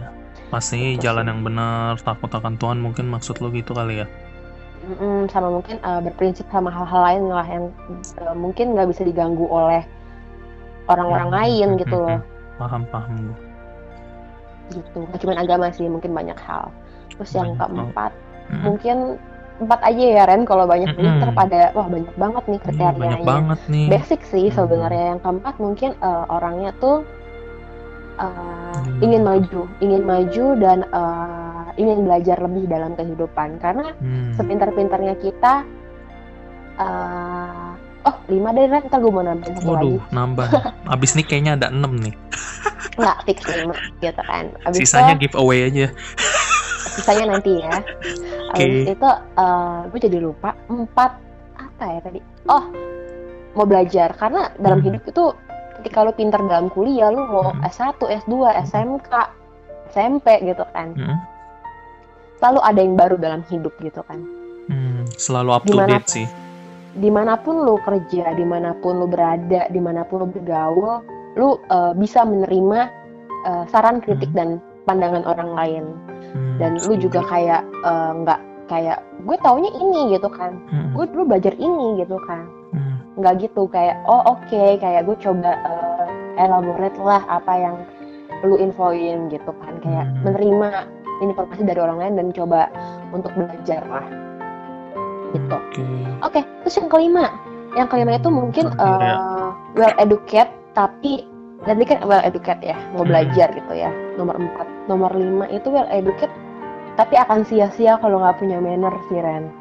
[0.51, 1.29] Pasti Gitu jalan sih.
[1.31, 4.07] yang benar, takut akan Tuhan mungkin maksud lo gitu kali ya.
[4.85, 7.65] Mm-mm, sama mungkin uh, berprinsip sama hal-hal lain lah yang
[8.21, 9.81] uh, mungkin nggak bisa diganggu oleh
[10.91, 12.19] orang-orang Hmm, lain hmm, gitu loh
[12.59, 13.35] Paham, paham.
[14.73, 16.73] gitu nggak cuma agama sih mungkin banyak hal
[17.17, 17.89] terus yang Banyak hal.
[17.93, 18.11] keempat
[18.45, 18.61] Mm.
[18.61, 18.97] mungkin
[19.55, 23.59] empat aja ya Ren kalau banyak mm pada wah banyak banget nih kriterianya banyak banget
[23.67, 23.87] nih.
[23.87, 24.55] basic sih Hmm.
[24.57, 27.07] sebenarnya yang keempat mungkin uh, orangnya tuh
[28.17, 28.99] uh, Hmm.
[28.99, 34.35] ingin maju ingin maju dan uh, ingin belajar lebih dalam kehidupan karena Hmm.
[34.35, 35.63] sepintar-pintarnya kita
[36.75, 37.71] uh,
[38.03, 40.47] oh lima deh Ren ntar gue mau nambahin satu lagi Waduh, nambah.
[40.93, 42.15] Abis nih kayaknya ada 6 nih.
[42.95, 45.87] nggak fix lima gitu kan abis Sisanya itu giveaway aja.
[46.95, 47.83] Sisanya nanti ya
[48.51, 48.93] abis Oke.
[48.93, 51.11] itu uh, gue jadi lupa empat
[51.55, 52.63] apa ya tadi oh
[53.53, 54.87] mau belajar karena dalam Hmm.
[54.87, 55.23] hidup itu
[55.77, 57.63] ketika lu pintar dalam kuliah lu mau Hmm.
[57.63, 59.11] S1, S2, SMK,
[59.89, 61.17] SMP gitu kan Mm.
[62.35, 64.19] selalu ada yang baru dalam hidup gitu kan
[64.65, 66.01] Hmm, Selalu up to Gimana?
[66.01, 66.27] date sih.
[66.95, 71.03] di mana pun lu kerja, di mana pun lu berada, di mana pun lu bergaul,
[71.35, 72.87] lu uh, bisa menerima
[73.43, 74.33] uh, saran, kritik Hmm.
[74.33, 74.49] dan
[74.83, 75.83] pandangan orang lain.
[76.35, 81.05] Hmm, Dan lu juga kayak uh, nggak kayak gue taunya ini gitu kan, Mm, gue
[81.15, 82.43] dulu belajar ini gitu kan,
[82.75, 87.75] mm, nggak gitu kayak oh oke kayak gue coba uh, elaborate lah apa yang
[88.43, 90.21] lu infoin gitu kan, kayak Hmm.
[90.27, 90.69] menerima
[91.23, 92.67] informasi dari orang lain dan coba
[93.15, 94.03] untuk belajar lah.
[95.31, 95.47] Gitu.
[95.47, 95.85] Oke.
[96.19, 97.25] Oke, terus yang kelima,
[97.79, 101.23] yang kelima itu Hmm, mungkin uh, well educated tapi
[101.65, 103.09] nanti kan well educated ya, mau Hmm.
[103.11, 103.89] belajar gitu ya.
[104.15, 106.31] Nomor empat, nomor lima itu well educated
[106.95, 109.51] tapi akan sia-sia kalau nggak punya manner sih Ren.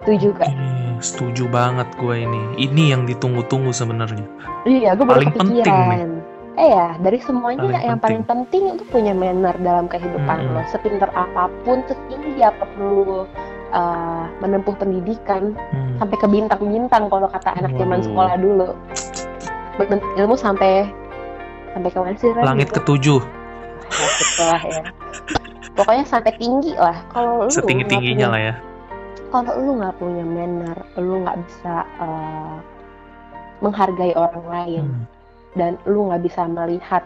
[0.00, 0.48] Setuju gak?
[0.48, 2.42] Oke, setuju banget gue ini.
[2.56, 4.24] Ini yang ditunggu-tunggu sebenarnya.
[4.64, 6.22] Iya, gue Paling penting kepikiran.
[6.58, 10.54] Eh ya, dari semuanya Paling yang paling penting itu punya manner dalam kehidupan Hmm.
[10.54, 10.62] lo.
[10.70, 13.02] Sepintar apa pun, setinggi apa pun lo
[13.74, 15.98] uh, menempuh pendidikan, Hmm.
[16.00, 18.68] sampai ke bintang-bintang kalau kata anak zaman sekolah dulu.
[19.76, 20.88] Menuntut ilmu sampai
[21.70, 22.44] sampai ke mana sih Ren?
[22.44, 22.76] Langit Gitu.
[22.78, 23.20] ketujuh,
[23.90, 24.82] sekolah ya.
[25.72, 26.96] Pokoknya sampai tinggi lah.
[27.08, 28.54] Kalau lu setinggi tingginya punya- lah ya.
[29.28, 32.56] Kalau lu nggak punya manner, lu nggak bisa uh,
[33.58, 35.04] menghargai orang lain Hmm.
[35.54, 37.02] dan lu nggak bisa melihat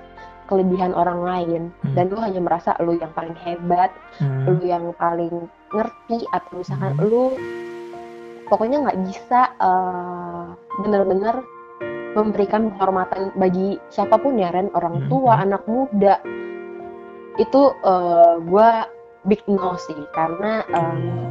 [0.47, 1.95] kelebihan orang lain Hmm.
[1.95, 4.45] dan lu hanya merasa lu yang paling hebat, Hmm.
[4.47, 5.33] lu yang paling
[5.69, 7.05] ngerti atau misalkan Hmm.
[7.05, 7.25] lu
[8.47, 11.41] pokoknya nggak bisa uh, benar-benar
[12.13, 15.09] memberikan penghormatan bagi siapa pun ya Ren orang Hmm.
[15.09, 16.21] tua anak muda
[17.41, 18.69] itu uh, gue
[19.25, 21.31] big no sih karena um, Hmm.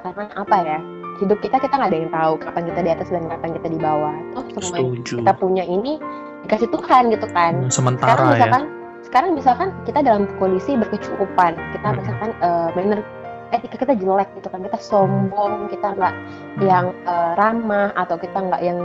[0.00, 0.78] karena apa ya
[1.18, 3.78] hidup kita kita nggak ada yang tahu kapan kita di atas dan kapan kita di
[3.78, 5.98] bawah oh semua kita punya ini
[6.46, 8.30] dikasih Tuhan gitu kan Hmm, sekarang Sementara ya.
[8.32, 8.62] misalkan
[8.98, 11.96] sekarang misalkan kita dalam kondisi berkecukupan kita Hmm.
[12.00, 13.00] misalkan eh manner
[13.48, 16.60] etika kita jelek gitu kan kita sombong kita nggak Hmm.
[16.64, 18.78] yang eh, ramah atau kita nggak yang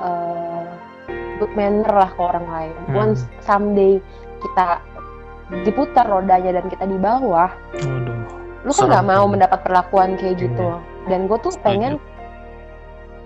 [0.00, 0.64] eh,
[1.38, 2.96] good manner lah ke orang lain Hmm.
[2.98, 3.96] once someday
[4.40, 4.80] kita
[5.62, 8.20] diputar rodanya dan kita di bawah Waduh.
[8.60, 11.08] lu kan nggak mau mendapat perlakuan kayak gitu Iya.
[11.08, 11.96] dan gue tuh pengen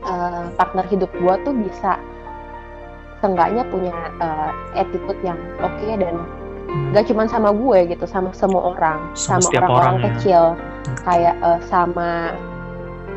[0.03, 1.97] eh, partner hidup gue tuh bisa
[3.19, 6.17] seenggaknya punya eh, attitude yang oke dan
[6.65, 6.91] Hmm.
[6.91, 10.05] gak cuman sama gue gitu sama semua orang Sama sama orang-orang orang ya.
[10.11, 10.97] kecil Hmm.
[11.07, 12.35] kayak eh, sama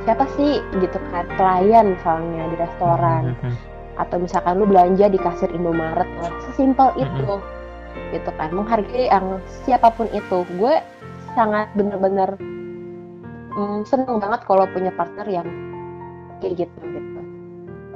[0.08, 0.64] siapa sih?
[0.80, 3.36] Gitu kan pelayan misalnya di restoran.
[3.36, 3.56] Hmm, hmm,
[4.00, 6.08] atau misalkan lu belanja di kasir Indomaret.
[6.24, 7.36] Lah sesimpel itu.
[8.16, 10.48] Gitu kan menghargai yang siapa pun itu.
[10.56, 10.80] Gue
[11.36, 12.40] sangat bener-bener
[13.52, 15.48] mm, seneng banget kalau punya partner yang
[16.40, 17.20] kayak gitu gitu.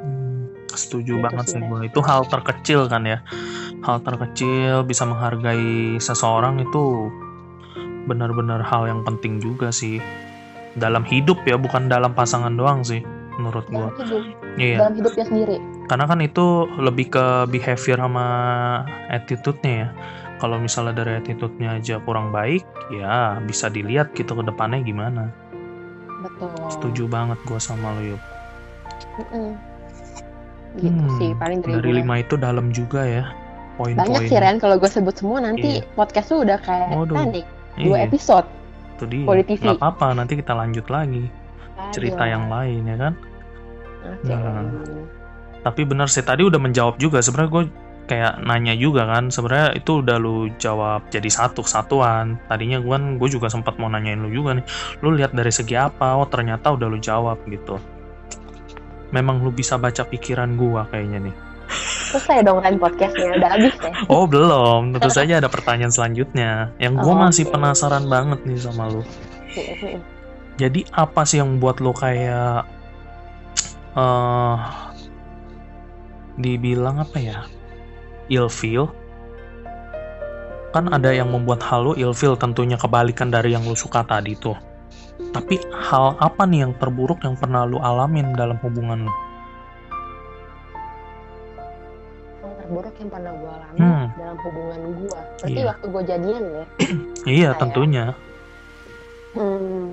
[0.04, 1.80] Hmm, Setuju Gitu banget sih, gue.
[1.88, 3.24] Itu hal terkecil kan ya.
[3.88, 7.08] Hal terkecil bisa menghargai seseorang itu
[8.04, 10.04] benar-benar hal yang penting juga sih.
[10.73, 13.03] Dalam hidup ya, bukan dalam pasangan doang sih
[13.34, 13.89] menurut gua.
[13.89, 14.77] dalam hidup Iya.
[14.77, 15.57] dalam hidupnya sendiri
[15.88, 16.45] Karena kan itu
[16.77, 18.25] lebih ke behavior sama
[19.07, 19.88] attitude-nya ya.
[20.38, 25.31] Kalau misalnya dari attitude-nya aja kurang baik, ya bisa dilihat gitu ke depannya gimana.
[26.21, 28.21] betul Setuju banget gua sama lo yuk.
[29.17, 29.51] Mm-mm.
[30.73, 31.99] gitu Hmm, sih paling dari, Dari gue.
[31.99, 33.27] lima itu dalam juga ya
[33.75, 33.99] poin-poin.
[33.99, 35.88] banyak sih Ren kalau gue sebut semua nanti Iya.
[35.91, 37.17] podcast lu udah kayak Waduh.
[37.75, 38.47] Dua Iya, episode
[39.01, 39.25] itu dia.
[39.25, 39.57] Poli TV.
[39.65, 41.25] Nggak apa-apa, nanti kita lanjut lagi
[41.89, 42.33] cerita Aduh.
[42.37, 43.13] yang lain ya kan.
[44.05, 44.29] Oke.
[44.29, 44.69] Nah.
[45.61, 47.21] Tapi benar sih tadi udah menjawab juga.
[47.21, 47.63] Sebenarnya gue
[48.05, 49.33] kayak nanya juga kan.
[49.33, 52.37] Sebenarnya itu udah lu jawab jadi satu kesatuan.
[52.45, 54.65] Tadinya gue kan gue juga sempat mau nanyain lu juga nih.
[55.01, 56.17] Lu lihat dari segi apa?
[56.17, 57.81] Oh ternyata udah lu jawab gitu.
[59.11, 61.35] Memang lu bisa baca pikiran gua kayaknya nih.
[62.12, 66.69] Selesai dong Ren podcastnya udah habis ya Oh belum, tentu saja ada pertanyaan selanjutnya.
[66.78, 67.54] Yang gue Oh, masih oke.
[67.56, 69.02] penasaran banget nih sama lu.
[70.60, 72.67] Jadi apa sih yang buat lo kayak
[73.95, 74.58] eh
[76.38, 77.38] dibilang apa ya?
[78.28, 78.88] Ilfeel?
[80.71, 84.56] Kan ada yang membuat hal lo ilfeel tentunya kebalikan dari yang lo suka tadi tuh.
[85.32, 89.13] Tapi hal apa nih yang terburuk yang pernah lo alamin dalam hubungan lo?
[92.71, 94.05] Terburuk yang pernah gue alami Hmm.
[94.15, 95.67] dalam hubungan gue berarti Iya.
[95.67, 96.65] waktu gue jadian ya
[97.27, 98.05] Iya Kayak- tentunya.
[99.34, 99.84] hmm,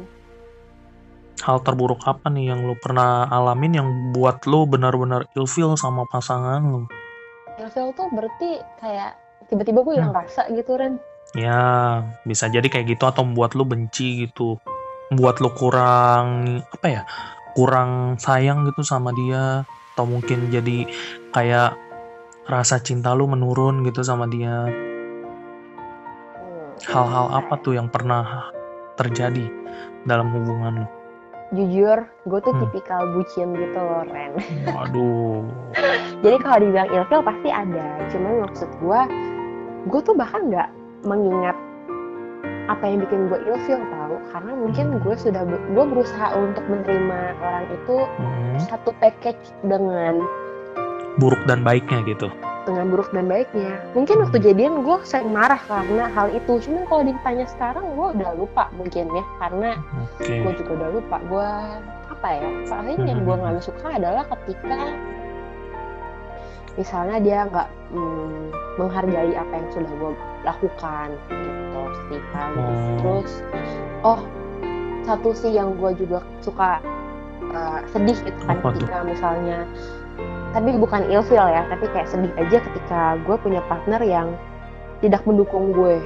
[1.38, 6.62] Hal terburuk apa nih yang lo pernah alamin yang buat lo benar-benar ilfeel sama pasangan
[6.62, 6.82] lo?
[7.56, 11.60] ilfeel tuh berarti kayak tiba-tiba gue hilang rasa gitu Ren Ya,
[12.24, 14.56] bisa jadi kayak gitu atau membuat lu benci gitu.
[15.10, 16.26] Membuat lu kurang
[16.64, 17.02] apa ya?
[17.52, 19.60] Kurang sayang gitu sama dia
[19.92, 20.88] atau mungkin jadi
[21.30, 21.76] kayak
[22.48, 24.64] rasa cinta lu menurun gitu sama dia.
[26.34, 28.48] Hmm, Hal-hal apa tuh yang pernah
[28.94, 29.46] terjadi
[30.04, 30.88] dalam hubungan lu?
[31.48, 31.96] jujur
[32.28, 32.60] gue tuh Hmm.
[32.60, 34.36] tipikal bucin gitu loh Ren
[34.68, 35.48] Waduh.
[36.20, 39.00] jadi kalau dibilang ilfeel pasti ada cuman maksud gue
[39.88, 40.68] gue tuh bahkan nggak
[41.08, 41.56] mengingat
[42.68, 45.00] apa yang bikin gue ilfeel tahu karena mungkin Hmm.
[45.00, 50.20] gue sudah gue berusaha untuk menerima orang itu Hmm, satu package dengan
[51.18, 52.30] buruk dan baiknya gitu.
[52.68, 57.00] dengan buruk dan baiknya mungkin waktu jadian gue sering marah karena hal itu cuman kalau
[57.00, 59.70] ditanya sekarang gue udah lupa mungkin ya karena
[60.20, 60.44] Oke.
[60.44, 61.48] gue juga udah lupa gue
[62.12, 64.78] apa ya paling yang gue nggak suka adalah ketika
[66.76, 68.42] misalnya dia nggak mm,
[68.78, 70.12] menghargai apa yang sudah gue
[70.44, 72.96] lakukan gitu sih kan Oh.
[73.00, 73.32] terus
[74.04, 74.20] oh
[75.08, 76.84] satu sih yang gue juga suka
[77.50, 78.84] uh, sedih gitu kan Apa tuh?
[78.84, 79.58] ketika misalnya
[80.48, 84.28] tapi bukan ilfeel ya tapi kayak sedih aja ketika gue punya partner yang
[84.98, 85.98] tidak mendukung gue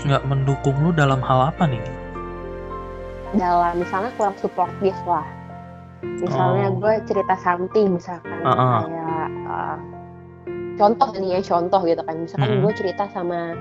[0.00, 1.82] Nggak mendukung lu dalam hal apa nih?
[3.30, 5.22] dalam misalnya kurang supportif lah
[6.02, 6.76] misalnya Oh.
[6.78, 8.82] gue cerita something misalkan Ah-ah.
[8.82, 9.76] kayak uh,
[10.74, 12.62] contoh nih ya contoh gitu kan misalkan Mm-mm.
[12.64, 13.54] gue cerita sama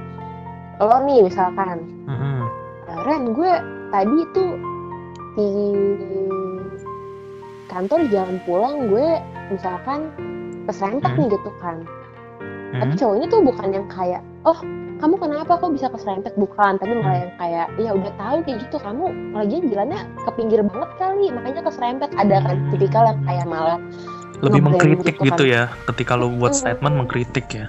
[0.80, 2.50] lo nih misalkan Mm-mm.
[2.88, 3.52] "Eh, Ren gue
[3.90, 4.52] tadi tuh
[5.36, 5.48] di
[7.70, 9.08] kantor jalan pulang gue
[9.50, 10.10] misalkan
[10.66, 11.20] keserempet Hmm.
[11.20, 11.78] nih gitu kan
[12.72, 13.00] tapi Hmm?
[13.00, 14.60] cowoknya tuh bukan yang kayak oh
[15.00, 17.24] kamu kenapa kok bisa keserempet bukan tapi malah Hmm.
[17.24, 21.62] yang kayak ya udah tahu kayak gitu kamu lagian jalannya ke pinggir banget kali makanya
[21.64, 22.70] keserempet ada kan Hmm.
[22.70, 23.80] tipikal yang kayak malah
[24.40, 25.52] Lebih mengkritik gitu gitu kan.
[25.52, 25.64] ya.
[25.84, 26.62] Ketika lu buat Mm-mm.
[26.62, 27.68] statement mengkritik ya.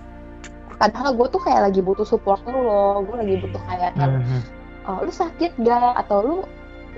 [0.72, 4.40] padahal gue tuh kayak lagi butuh support lu loh gue lagi butuh kayak yang Mhm.
[4.86, 6.36] oh, lu sakit gak atau lu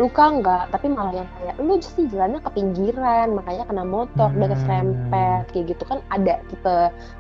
[0.00, 4.48] luka nggak tapi malah yang kayak lu sih jalannya ke pinggiran makanya kena motor udah
[4.48, 4.56] Hmm.
[4.56, 6.76] keserempet kayak gitu kan ada tipe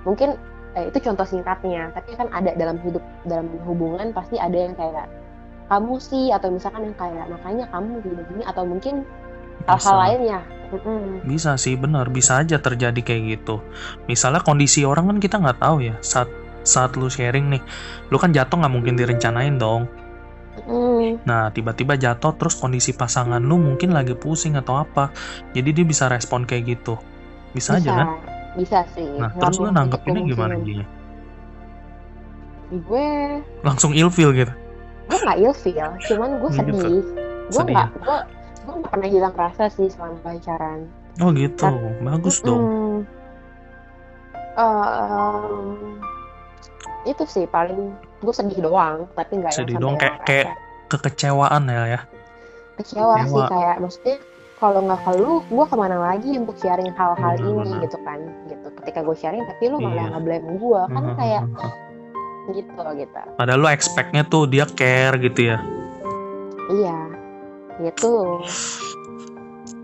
[0.08, 0.40] mungkin
[0.72, 5.04] eh, itu contoh singkatnya tapi kan ada dalam hidup dalam hubungan pasti ada yang kayak
[5.68, 9.04] kamu sih atau misalkan yang kayak makanya kamu gini gini atau mungkin
[9.68, 10.40] hal-hal lainnya
[10.72, 11.20] Mm-mm.
[11.28, 13.60] Bisa sih benar, bisa aja terjadi kayak gitu.
[14.08, 16.00] Misalnya kondisi orang kan kita nggak tahu ya.
[16.00, 16.32] Saat
[16.64, 17.60] saat lu sharing nih,
[18.08, 19.84] lu kan jatuh nggak mungkin direncanain dong.
[21.22, 25.10] Nah tiba-tiba jatuh terus kondisi pasangan lu mungkin lagi pusing atau apa,
[25.50, 26.94] jadi dia bisa respon kayak gitu.
[27.50, 28.08] Bisa, aja kan?
[28.52, 30.84] bisa sih Nah terus lu nanggepinnya itu gimana kemungkinan.
[30.84, 30.86] jadinya?
[32.74, 33.08] gue
[33.60, 34.52] Langsung ilfeel gitu.
[35.02, 36.58] gue nggak ilfeel cuman gue Gitu.
[36.58, 37.04] sedih gue
[37.50, 38.18] Sedih nggak gue
[38.58, 40.80] gue nggak pernah hilang rasa sih selama pacaran
[41.16, 41.68] Oh gitu,
[42.00, 42.60] bagus dong.
[42.62, 42.98] Mm.
[44.54, 46.00] Em,
[47.04, 50.56] itu sih paling gue sedih doang tapi nggak yang Sedih doang, kayak- kayak-.
[50.94, 52.00] Kekecewaan ya ya.
[52.72, 53.46] kecewa sih kecewa.
[53.48, 54.16] kayak maksudnya
[54.56, 57.80] kalau nggak ke lu gue ke mana lagi untuk sharing hal-hal Bener, ini bener.
[57.84, 60.08] gitu kan gitu ketika gue sharing tapi lu malah Iya.
[60.08, 61.70] nggak blame gue kan Mhm, kayak mhm.
[62.52, 65.58] gitu gitu Padahal lu expect-nya tuh dia care gitu ya.
[66.72, 66.98] iya
[67.78, 68.40] gitu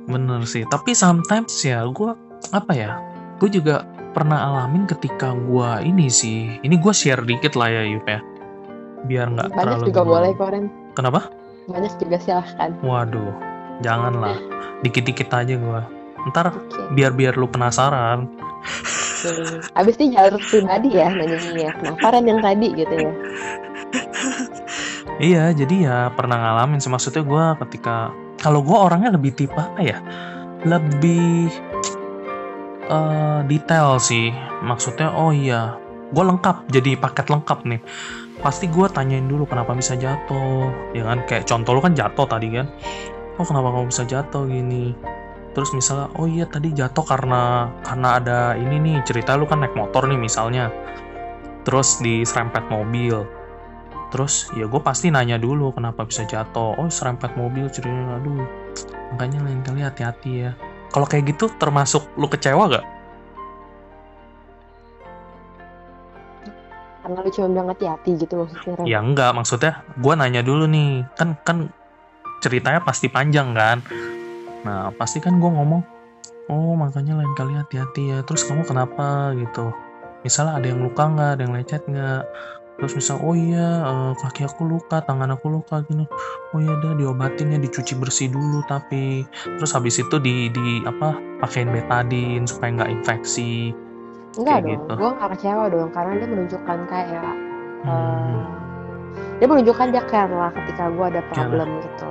[0.06, 2.10] bener sih tapi sometimes ya gue
[2.50, 2.96] apa ya
[3.36, 8.06] gue juga pernah alamin ketika gue ini sih ini gue share dikit lah ya Yup
[8.06, 8.20] ya
[9.04, 10.64] biar nggak banyak terlalu juga boleh koren
[10.98, 11.30] kenapa?
[11.70, 12.74] Banyak juga silahkan.
[12.82, 13.30] Waduh
[13.86, 14.34] janganlah.
[14.82, 15.82] Dikit-dikit aja gue
[16.28, 16.92] ntar oke.
[16.92, 18.26] biar biar lu penasaran.
[19.18, 19.58] Hmm.
[19.74, 21.54] abis ini jalur pribadi ya nanyanya.
[21.58, 23.12] Ya kenapa Ren yang tadi gitu ya?
[25.18, 26.86] Iya, jadi ya pernah ngalamin sih.
[26.86, 29.98] Maksudnya gue ketika kalau gue orangnya lebih tipe apa ya,
[30.62, 31.50] lebih
[32.86, 34.30] eh, detail sih.
[34.62, 35.74] Maksudnya oh iya,
[36.14, 36.70] gue lengkap.
[36.70, 37.82] Jadi paket lengkap nih.
[38.38, 41.26] Pasti gue tanyain dulu kenapa bisa jatuh, ya kan?
[41.26, 42.66] Kayak contoh lu kan jatuh tadi kan?
[43.38, 44.94] Oh kenapa kamu bisa jatuh gini?
[45.54, 49.74] Terus misalnya, oh iya tadi jatuh karena karena ada ini nih cerita lu kan naik
[49.74, 50.70] motor nih misalnya,
[51.66, 53.26] terus diserempet mobil
[54.08, 58.44] terus ya gue pasti nanya dulu kenapa bisa jatuh oh serempet mobil ceritanya aduh
[59.12, 60.52] makanya lain kali hati-hati ya
[60.88, 62.84] kalau kayak gitu termasuk lu kecewa gak?
[67.08, 68.84] Karena lu cuma bilang hati-hati gitu maksudnya Ren.
[68.84, 71.08] Ya enggak maksudnya gue nanya dulu nih.
[71.16, 71.72] Kan kan
[72.44, 73.80] ceritanya pasti panjang kan?
[74.68, 75.80] Nah pasti kan gue ngomong
[76.52, 78.18] oh makanya lain kali hati-hati ya.
[78.28, 79.32] Terus kamu kenapa?
[79.32, 79.72] Gitu.
[80.20, 82.22] Misalnya ada yang luka nggak ada yang lecet nggak
[82.78, 86.04] terus misal oh iya eh, kaki aku luka tangan aku luka gini.
[86.52, 89.24] Oh iya dah diobatin ya dicuci bersih dulu tapi.
[89.56, 93.72] Terus habis itu di di apa pakein betadin supaya nggak infeksi
[94.36, 94.94] enggak kayak dong gitu.
[94.94, 97.22] gue nggak kecewa dong karena dia menunjukkan kayak
[97.78, 98.42] Hmm, eh,
[99.38, 102.10] dia menunjukkan dia care lah ketika gue ada problem gitu.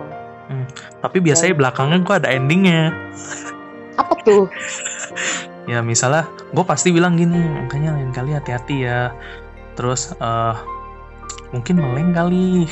[1.03, 2.83] Tapi biasanya belakangnya gue ada endingnya.
[3.95, 4.47] Apa tuh?
[5.67, 6.23] Ya misalnya
[6.55, 9.11] gue pasti bilang gini makanya lain kali hati-hati ya.
[9.75, 10.55] Terus eh
[11.51, 12.63] mungkin meleng kali.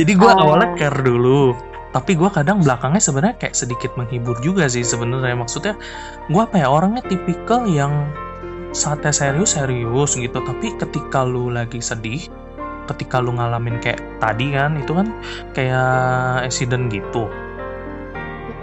[0.00, 0.40] Jadi gue Ah.
[0.40, 1.52] awalnya care dulu
[1.94, 5.38] tapi gue kadang belakangnya sebenarnya kayak sedikit menghibur juga sih sebenarnya.
[5.38, 5.78] Maksudnya
[6.26, 8.10] gue apa ya orangnya tipikal yang
[8.74, 10.42] saatnya serius serius gitu.
[10.42, 12.26] Tapi ketika lu lagi sedih
[12.90, 15.14] ketika lu ngalamin kayak tadi kan itu kan
[15.54, 17.30] kayak accident gitu.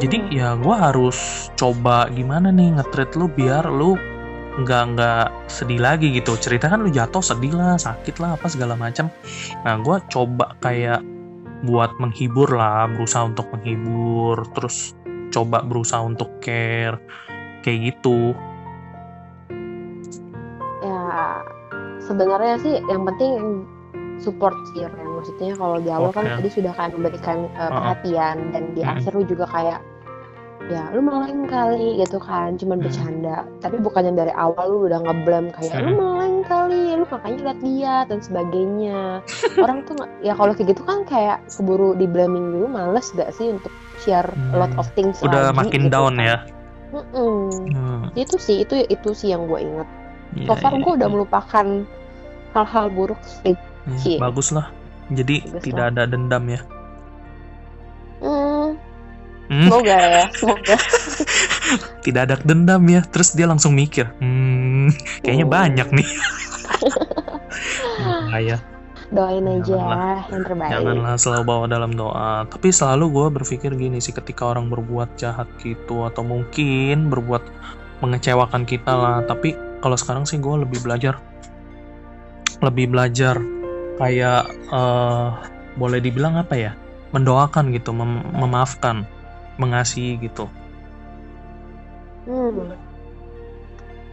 [0.03, 3.95] Jadi ya gue harus coba gimana nih nge-treat lu biar lu
[4.59, 6.35] nggak nggak sedih lagi gitu.
[6.35, 9.07] Cerita kan lu jatuh sedih lah sakit lah apa segala macam.
[9.63, 11.20] Nah gue coba kayak
[11.65, 14.97] buat menghibur lah berusaha untuk menghibur terus
[15.29, 16.97] coba berusaha untuk care
[17.61, 18.33] kayak gitu.
[20.81, 21.41] Ya
[22.05, 23.65] sebenarnya sih yang penting
[24.21, 24.85] support sih
[25.21, 26.33] maksudnya kalau di awal kan Oke.
[26.41, 29.81] tadi sudah kayak memberikan uh, perhatian dan di akhir lu juga kayak
[30.69, 32.85] ya lu meleng kali gitu kan cuman Mm.
[32.85, 35.99] bercanda tapi bukannya dari awal lu udah ngeblame kayak lu Mm.
[35.99, 39.01] meleng kali lu makanya lihat dia dan sebagainya
[39.63, 43.49] orang tuh ya kalau kayak gitu kan kayak keburu di blaming dulu males gak sih
[43.49, 44.79] untuk share a lot Hmm.
[44.79, 46.25] of things udah lagi makin gitu down kan.
[46.25, 46.37] ya
[46.91, 47.39] Mm-mm.
[47.71, 49.87] Hmm, itu sih itu itu sih yang gue inget
[50.35, 51.13] iya, so far iya, gue udah iya.
[51.15, 51.67] melupakan
[52.51, 54.69] hal-hal buruk sih Hmm, bagus lah
[55.09, 56.61] jadi Bagus tidak ada dendam ya
[58.21, 58.50] Hmm,
[59.51, 60.75] Hmm, semoga ya, semoga.
[62.07, 65.53] tidak ada dendam ya terus dia langsung mikir hmm kayaknya Hmm.
[65.53, 66.07] banyak nih
[67.99, 68.57] bahaya
[69.11, 70.19] Doain aja Janganlah.
[70.31, 70.71] yang terbaik.
[70.71, 72.47] Janganlah selalu bawa dalam doa.
[72.47, 77.43] Tapi selalu gue berpikir gini sih, ketika orang berbuat jahat gitu atau mungkin berbuat
[77.99, 79.19] mengecewakan kita lah.
[79.27, 79.51] Tapi
[79.83, 81.19] kalau sekarang sih gue lebih belajar,
[82.63, 83.35] lebih belajar
[83.99, 85.27] kayak eh,
[85.75, 86.71] boleh dibilang apa ya,
[87.11, 89.03] mendoakan gitu, mem- memaafkan,
[89.61, 90.49] mengasihi gitu.
[92.25, 92.73] Hmm,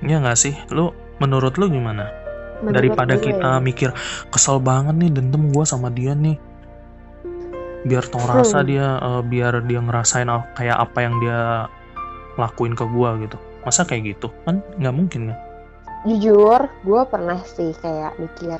[0.04, 0.54] Iya nggak sih?
[0.70, 2.06] Lu menurut lu gimana?
[2.58, 3.90] menurut daripada gue kita ya, mikir
[4.34, 6.34] kesel banget nih dendam gue sama dia nih
[7.86, 8.66] biar tau rasa Hmm.
[8.66, 10.26] dia eh, biar dia ngerasain
[10.58, 11.70] kayak apa yang dia
[12.34, 15.38] lakuin ke gue gitu masa kayak gitu kan nggak mungkin kan
[16.06, 18.58] jujur, gue pernah sih kayak mikir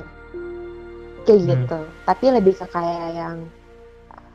[1.23, 1.49] kayak Hmm.
[1.55, 1.79] gitu.
[2.03, 3.37] Tapi lebih ke kayak yang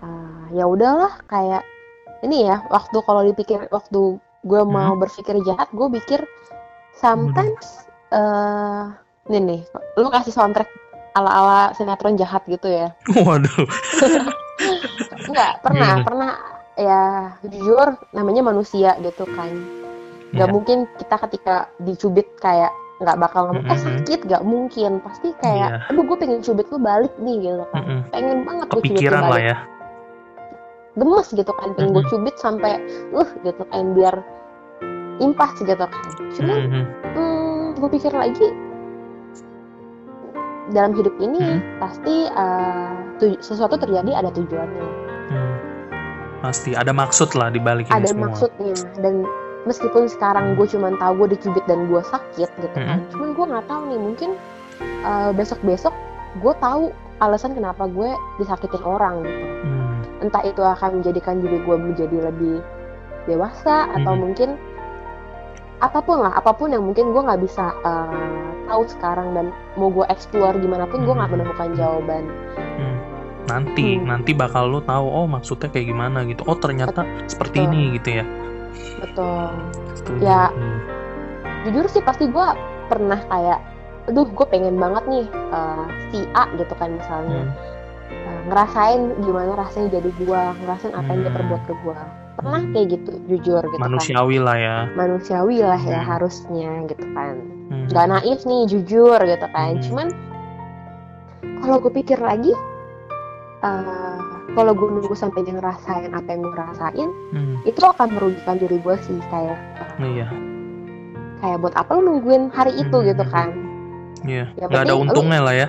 [0.00, 1.64] ah, ya udahlah kayak
[2.24, 2.64] ini ya.
[2.66, 4.70] Waktu kalau dipikir waktu gue Hmm.
[4.70, 6.20] mau berpikir jahat, gue pikir
[6.94, 8.84] sometimes eh
[9.26, 9.60] ini nih,
[9.94, 10.68] lu kasih soundtrack
[11.14, 12.88] ala-ala sinetron jahat gitu ya.
[13.26, 13.48] waduh
[15.24, 16.04] Enggak, pernah, Gimana?
[16.04, 16.30] pernah
[16.74, 17.00] ya
[17.42, 19.50] jujur namanya manusia gitu kan.
[20.32, 20.52] Gak Iya.
[20.52, 23.84] mungkin kita ketika dicubit kayak nggak bakal ngomong eh Mhm.
[23.84, 25.88] sakit gak mungkin pasti kayak Iya.
[25.90, 28.00] aduh gue pengen cubit lu balik nih gitu kan Mm-mm.
[28.08, 29.56] pengen banget gue cubit lu balik ya
[30.94, 32.78] gemes gitu kan pengen gue cubit sampai
[33.10, 34.14] uh gitu kan biar
[35.18, 36.82] impas gitu kan cuman Mhm.
[37.12, 38.46] hmm, gue pikir lagi
[40.66, 41.58] dalam hidup ini Mhm.
[41.76, 44.86] pasti uh, tu- sesuatu terjadi ada tujuannya
[45.24, 45.54] Hmm.
[46.40, 48.28] pasti ada maksud lah di balik ini ada semua.
[48.28, 49.24] maksudnya dan
[49.64, 53.08] meskipun sekarang gue cuma tahu gue dicubit dan gue sakit gitu kan Mm-hmm.
[53.10, 54.30] cuman gue nggak tahu nih mungkin
[55.32, 55.94] besok besok
[56.36, 61.76] gue tahu alasan kenapa gue disakitin orang gitu Hmm, entah itu akan menjadikan diri gue
[61.76, 62.62] menjadi lebih
[63.24, 64.20] dewasa atau Mhm.
[64.20, 64.50] mungkin
[65.78, 69.88] apa pun lah apa pun yang mungkin gue nggak bisa eh, tahu sekarang dan mau
[69.88, 71.36] gue explore gimana pun gue nggak Mhm.
[71.36, 72.24] menemukan jawaban
[72.78, 72.98] hmm.
[73.44, 74.08] Nanti, Hmm.
[74.08, 76.40] nanti bakal lu tahu oh maksudnya kayak gimana gitu.
[76.48, 77.68] Oh ternyata seperti Betul.
[77.68, 78.24] ini gitu ya.
[78.96, 79.48] betul
[79.94, 80.18] Setuju.
[80.18, 80.48] Ya.
[80.48, 80.80] Hmm.
[81.64, 82.48] jujur sih pasti gue
[82.86, 83.60] pernah kayak
[84.04, 87.52] aduh gue pengen banget nih eh, si A gitu kan misalnya Hmm.
[88.44, 91.38] Ngerasain gimana rasanya jadi gue ngerasain apa yang dia Hmm.
[91.38, 91.98] perbuat ke gue
[92.34, 94.76] pernah kayak gitu jujur gitu kan Manusiawi lah ya.
[94.92, 96.08] manusiawi lah ya Hmm.
[96.10, 97.34] harusnya gitu kan
[97.64, 97.86] Hmm.
[97.88, 99.82] nggak naif nih jujur gitu kan Hmm.
[99.82, 100.06] cuman
[101.58, 102.52] kalau gue pikir lagi
[103.62, 104.18] eh,
[104.50, 107.56] kalau gue nunggu sampai dia ngerasain apa yang gue rasain Hmm.
[107.62, 109.56] itu akan merugikan diri gue sih kayak
[109.96, 110.28] eh, Iya,
[111.40, 113.06] kayak buat apa lu nungguin hari itu Hmm.
[113.06, 113.48] gitu kan
[114.22, 114.50] iya.
[114.52, 115.68] Ya, Nggak ada penting lu- untungnya lah ya.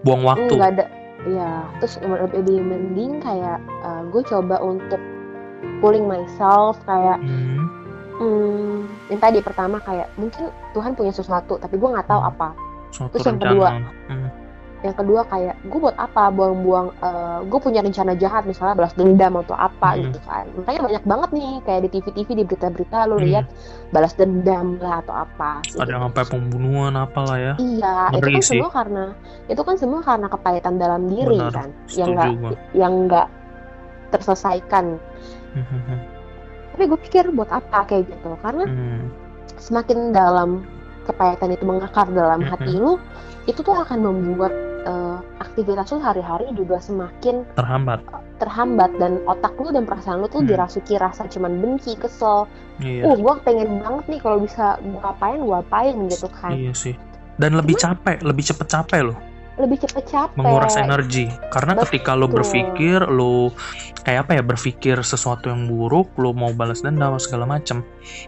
[0.00, 0.52] Buang waktu.
[0.52, 0.84] nggak ada
[1.28, 2.02] ya terus
[2.34, 3.62] lebih mending kayak
[4.10, 4.98] gue coba untuk
[5.78, 7.66] pulling myself kayak Hmm.
[8.18, 8.76] hmm,
[9.10, 12.54] yang tadi pertama kayak mungkin Tuhan punya sesuatu tapi gue nggak tahu apa
[12.92, 13.68] Suatu Terus yang kedua.
[14.12, 14.28] Hmm.
[14.82, 16.90] Yang kedua kayak gue buat apa buang-buang
[17.46, 20.02] gue punya rencana jahat misalnya balas dendam atau apa Hmm.
[20.04, 23.24] gitu kan makanya banyak banget nih kayak di TV-TV di berita-berita lo Hmm.
[23.24, 23.46] lihat
[23.88, 25.78] balas dendam lah atau apa gitu.
[25.78, 27.54] Ada yang sampai pembunuhan apalah ya.
[27.56, 28.50] iya itu Ngeri kan sih.
[28.50, 29.04] semua karena
[29.46, 33.26] itu kan semua karena kepahitan dalam diri Benar, kan yang Setuju nggak yang nggak
[34.10, 34.84] terselesaikan
[35.52, 36.00] Hmm.
[36.72, 39.12] tapi gue pikir buat apa kayak gitu karena Hmm.
[39.58, 40.64] semakin dalam
[41.02, 42.96] kepahitan itu mengakar dalam hati lu
[43.44, 48.02] itu tuh akan membuat eh, aktivitas lu hari-hari juga semakin Terhambat.
[48.36, 50.50] terhambat dan otak lu dan perasaan lu tuh Hmm.
[50.50, 53.06] dirasuki rasa cuman benci kesel Iya.
[53.06, 56.94] uh gue pengen banget nih kalau bisa gue apain gue apain gitu kan Iya sih.
[57.32, 59.18] Dan lebih capek, lebih cepet capek loh,
[59.56, 61.32] lebih cepet capek menguras energi.
[61.48, 61.84] Karena Betul.
[61.88, 63.52] ketika lo berpikir, lo
[64.04, 67.80] kayak apa ya, berpikir sesuatu yang buruk, lo mau balas dendam segala macem.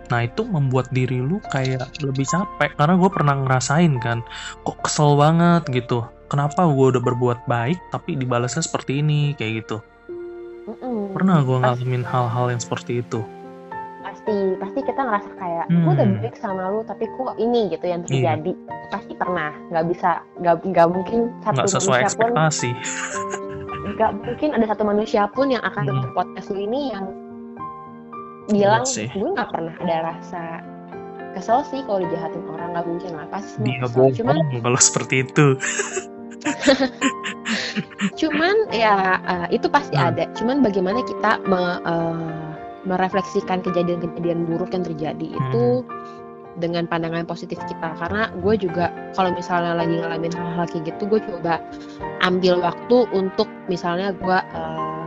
[0.08, 2.72] Nah itu membuat diri lu kayak lebih capek.
[2.76, 4.24] Karena gue pernah ngerasain kan,
[4.64, 6.04] kok kesel banget gitu.
[6.26, 9.76] Kenapa gue udah berbuat baik tapi dibalasnya seperti ini kayak gitu.
[10.64, 11.12] Mm-mm.
[11.12, 13.20] Pernah gue ngalamin hal-hal yang seperti itu.
[14.04, 15.80] pasti pasti kita ngerasa kayak Hmm.
[15.80, 18.52] gue udah baik sama lu tapi kok ini gitu yang terjadi
[18.86, 22.70] pasti pernah nggak bisa nggak nggak mungkin satu Nggak sesuai manusia ekspektasi.
[23.90, 26.12] nggak mungkin ada satu manusia pun yang akan Hmm.
[26.12, 27.04] podcast lu ini yang
[28.46, 29.08] bilang sih.
[29.08, 30.42] gue nggak pernah ada rasa
[31.32, 35.46] kesel sih kalau dijahatin orang nggak mungkin lah pasti Dia cuman bohong kalau seperti itu.
[38.20, 40.14] cuman ya eh, itu pasti Hmm.
[40.14, 42.50] ada cuman bagaimana kita me- eh,
[42.84, 45.88] merefleksikan kejadian-kejadian buruk yang terjadi itu Hmm.
[46.54, 51.18] dengan pandangan positif kita karena gue juga kalau misalnya lagi ngalamin hal-hal kayak gitu gue
[51.18, 51.58] coba
[52.22, 55.06] ambil waktu untuk misalnya gue eh,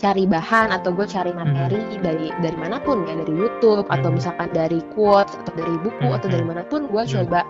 [0.00, 4.16] cari bahan atau gue cari materi dari dari mana pun ya dari YouTube atau Hmm.
[4.18, 7.12] misalkan dari quotes atau dari buku Hmm, atau dari mana pun gue Hmm.
[7.22, 7.40] coba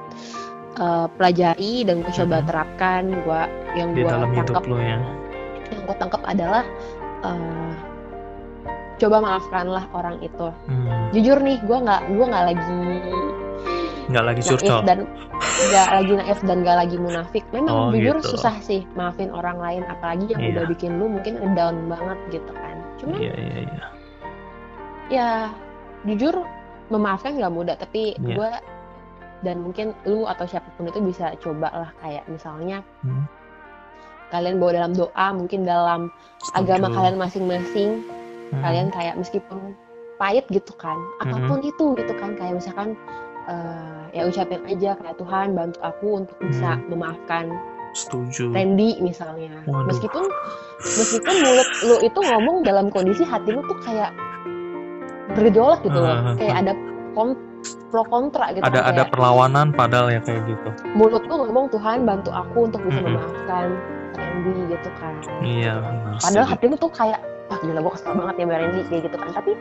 [0.74, 2.46] eh, pelajari dan gue coba Hmm.
[2.46, 3.40] terapkan gue
[3.74, 4.98] yang gue tangkap ya.
[5.68, 6.64] yang gue tangkap adalah
[7.22, 7.72] eh,
[8.96, 11.10] coba maafkanlah orang itu Hmm.
[11.10, 12.80] jujur nih gue nggak gue nggak lagi
[14.02, 14.80] Nggak lagi naif curcol.
[14.82, 14.98] dan
[15.62, 18.34] nggak lagi naif dan nggak lagi munafik memang Oh, jujur gitu.
[18.34, 20.50] susah sih maafin orang lain apalagi yang Iya.
[20.52, 23.86] udah bikin lu mungkin down banget gitu kan cuman Iya iya iya.
[25.08, 25.28] ya
[26.04, 26.34] jujur
[26.88, 28.34] memaafkan nggak mudah tapi Iya.
[28.34, 28.50] gue
[29.42, 33.26] dan mungkin lu atau siapa pun itu bisa coba lah kayak misalnya Hmm.
[34.30, 36.08] kalian bawa dalam doa mungkin dalam
[36.40, 36.56] Setuju.
[36.56, 37.90] agama kalian masing-masing
[38.48, 38.62] Hmm.
[38.62, 39.74] kalian kayak meskipun
[40.16, 42.94] pahit gitu kan apa pun itu gitu kan kayak misalkan
[43.42, 46.86] eh, ya ucapin aja kayak Tuhan bantu aku untuk bisa Hmm.
[46.88, 47.44] memaafkan
[47.92, 48.54] Setuju.
[48.54, 49.84] Randy misalnya Waduh.
[49.84, 50.24] meskipun
[50.80, 54.14] meskipun mulut lu itu ngomong dalam kondisi hati lu tuh kayak
[55.32, 56.72] bergejolak gitu loh kayak ada
[57.12, 57.34] kon
[57.90, 60.68] pro kontra gitu Ada kan, ada kayak perlawanan padahal ya kayak gitu.
[60.92, 63.14] mulut lu ngomong Tuhan bantu aku untuk bisa Mm-mm.
[63.14, 63.66] memaafkan
[64.12, 66.14] Randy gitu kan Iya benar.
[66.20, 69.30] Padahal hati lu tuh kayak, wah gila gue kesel banget ya Randy kayak gitu kan.
[69.32, 69.52] Tapi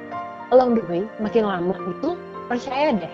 [0.51, 2.09] along the way, makin lama itu
[2.51, 3.13] percaya deh,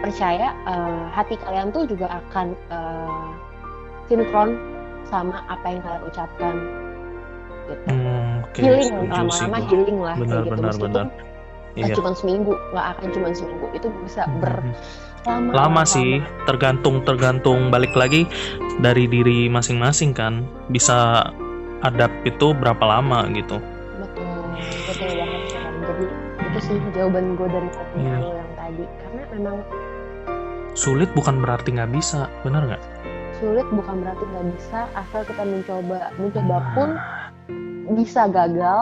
[0.00, 3.28] percaya eh, hati kalian tuh juga akan eh,
[4.08, 4.56] sinkron
[5.04, 6.54] sama apa yang kalian ucapkan.
[7.68, 7.84] Gitu.
[7.86, 10.52] Hmm, oke, healing lama-lama healing lah Benar kayak gitu.
[10.56, 11.06] benar Meskipun benar.
[11.78, 11.94] Iya.
[11.94, 13.66] cuma seminggu, nggak akan cuma seminggu.
[13.72, 14.40] Itu bisa Hmm.
[14.42, 15.50] berlama.
[15.52, 18.26] Lama sih, tergantung tergantung balik lagi
[18.80, 20.42] dari diri masing-masing kan.
[20.66, 21.28] Bisa
[21.80, 23.60] adapt itu berapa lama gitu.
[23.96, 24.36] Betul.
[24.86, 26.04] betul banget kan jadi
[26.50, 29.56] itu sih jawaban gue dari pertanyaan lo yang tadi karena memang
[30.74, 32.82] sulit bukan berarti nggak bisa bener nggak
[33.38, 36.88] sulit bukan berarti nggak bisa asal kita mencoba mencoba Nah, pun
[37.94, 38.80] bisa gagal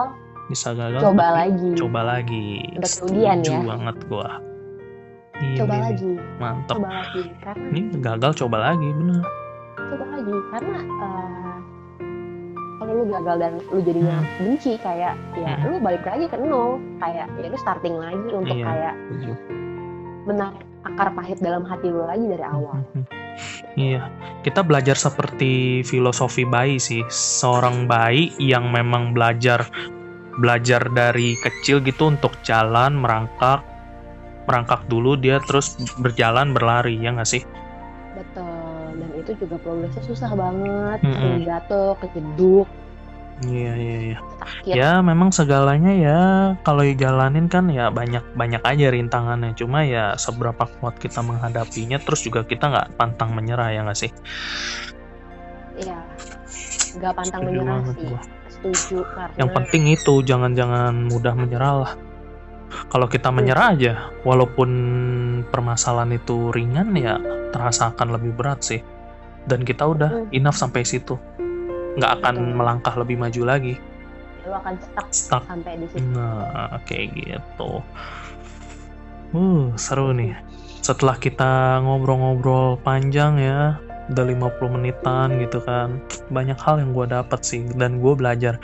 [0.49, 1.69] bisa gagal coba lagi.
[1.77, 2.45] coba lagi.
[2.75, 3.61] Udah Setuju ya.
[3.61, 4.29] banget gua.
[5.39, 6.11] Ini coba nih, lagi.
[6.67, 9.23] Coba lagi karena ini gagal coba lagi bener.
[9.77, 11.57] Coba lagi karena eh,
[12.75, 15.69] kalau lu gagal dan lu jadinya benci kayak ya Hmm.
[15.69, 16.81] lu balik lagi ke nol.
[16.97, 18.65] Kayak ya lu starting lagi untuk Iya.
[18.65, 18.93] kayak
[20.25, 22.81] menarik akar pahit dalam hati lu lagi dari awal.
[22.89, 23.03] Mhm.
[23.77, 24.11] Iya,
[24.43, 26.99] kita belajar seperti filosofi bayi sih.
[27.07, 29.63] Seorang bayi yang memang belajar
[30.39, 33.61] belajar dari kecil gitu untuk jalan, merangkak,
[34.47, 37.43] merangkak dulu dia terus berjalan berlari ya nggak sih?
[38.19, 41.15] betul dan itu juga progresnya susah banget Mm-mm.
[41.15, 42.67] sering jatuh kejeduk
[43.39, 44.17] Iya iya iya.
[44.67, 46.19] Ya memang segalanya ya
[46.67, 49.55] kalau dijalanin kan ya banyak banyak aja rintangannya.
[49.55, 54.11] Cuma ya seberapa kuat kita menghadapinya, terus juga kita nggak pantang menyerah ya nggak sih?
[55.79, 56.03] Iya.
[56.99, 58.21] nggak pantang Setuju menyerah sih gua.
[58.59, 61.93] Setuju karena Yang penting itu jangan-jangan mudah menyerah lah.
[62.91, 64.69] Kalau kita menyerah aja, walaupun
[65.49, 67.17] permasalahan itu ringan ya
[67.49, 68.81] terasa akan lebih berat sih.
[69.49, 71.17] Dan kita udah enough sampai situ,
[71.97, 72.53] nggak akan Betul.
[72.53, 73.75] melangkah lebih maju lagi.
[74.47, 75.43] lu akan stuck Stuck.
[75.45, 77.83] sampai di situ Nah, kayak gitu.
[79.29, 80.33] Uh, seru nih.
[80.81, 83.77] Setelah kita ngobrol-ngobrol panjang ya,
[84.09, 86.01] udah 50 menitan gitu kan.
[86.33, 88.57] Banyak hal yang gue dapat sih dan gue belajar.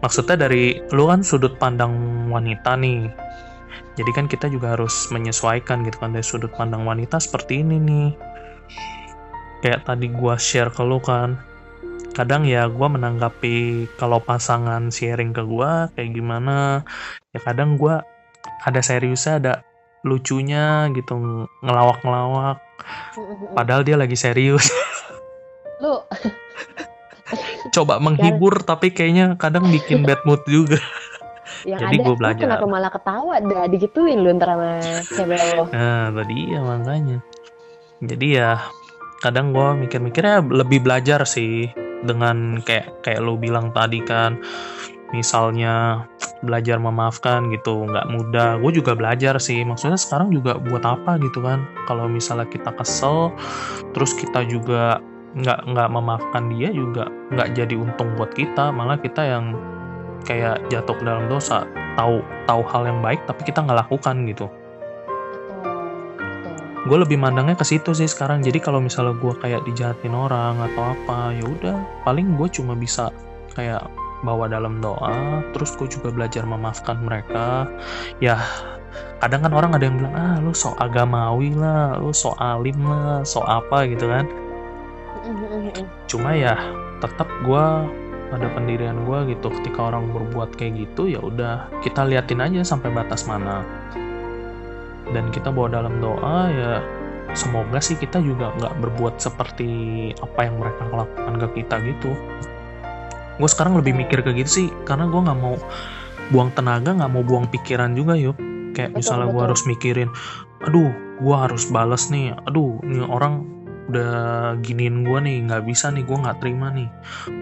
[0.00, 1.92] Maksudnya dari lu kan sudut pandang
[2.32, 3.12] wanita nih.
[4.00, 8.10] Jadi kan kita juga harus menyesuaikan gitu kan dari sudut pandang wanita seperti ini nih.
[9.60, 11.36] Kayak tadi gue share ke lu kan,
[12.16, 16.82] kadang ya gue menanggapi kalau pasangan sharing ke gue kayak gimana
[17.30, 17.94] ya kadang gue
[18.66, 19.54] ada seriusnya ada
[20.04, 22.58] lucunya gitu ngelawak-ngelawak.
[23.52, 24.68] Padahal dia lagi serius.
[25.82, 26.00] Lu.
[27.70, 30.80] Coba menghibur tapi kayaknya kadang bikin bad mood juga.
[31.62, 32.46] Yang Jadi lu belajar.
[32.48, 33.36] kenapa malah ketawa?
[33.44, 37.18] Dah digituin lu ntar sama cewek lo nah tadi ya makanya.
[38.00, 38.50] Jadi ya
[39.20, 41.68] kadang gue mikir-mikirnya lebih belajar sih
[42.00, 44.40] dengan kayak kayak lo bilang tadi kan
[45.10, 46.06] misalnya
[46.40, 48.58] belajar memaafkan gitu nggak mudah.
[48.62, 51.66] Gue juga belajar sih maksudnya sekarang juga buat apa gitu kan.
[51.84, 53.34] Kalau misalnya kita kesel
[53.92, 58.72] terus kita juga nggak nggak memaafkan dia juga nggak jadi untung buat kita.
[58.72, 59.54] Malah kita yang
[60.24, 61.66] kayak jatuh ke dalam dosa.
[61.98, 64.48] Tahu tahu hal yang baik tapi kita nggak lakukan gitu.
[66.88, 68.40] Gue lebih mandangnya ke situ sih sekarang.
[68.40, 71.76] Jadi kalau misalnya gue kayak dijahatin orang atau apa ya udah.
[72.08, 73.12] Paling gue cuma bisa
[73.52, 73.84] kayak
[74.20, 77.68] bawa dalam doa terus gue juga belajar memaafkan mereka.
[78.20, 78.40] Ya
[79.22, 83.24] kadang kan orang ada yang bilang ah lu sok agamawi lah lu sok alim lah
[83.24, 84.24] sok apa gitu kan.
[86.08, 86.56] Cuma ya
[87.00, 87.66] tetap gue
[88.30, 89.48] pada pendirian gue gitu.
[89.60, 93.64] Ketika orang berbuat kayak gitu ya udah kita liatin aja sampai batas mana.
[95.10, 96.74] Dan kita bawa dalam doa ya
[97.34, 99.70] semoga sih kita juga nggak berbuat seperti
[100.18, 102.10] apa yang mereka lakukan ke kita gitu
[103.40, 105.56] gue sekarang lebih mikir ke gitu sih karena gue nggak mau
[106.30, 108.36] buang tenaga nggak mau buang pikiran juga yuk
[108.76, 110.08] kayak Betul, misalnya gue harus mikirin
[110.60, 112.32] aduh gue harus balas nih.
[112.48, 113.44] Aduh ini orang
[113.90, 116.88] udah giniin gue nih nggak bisa nih gue nggak terima nih.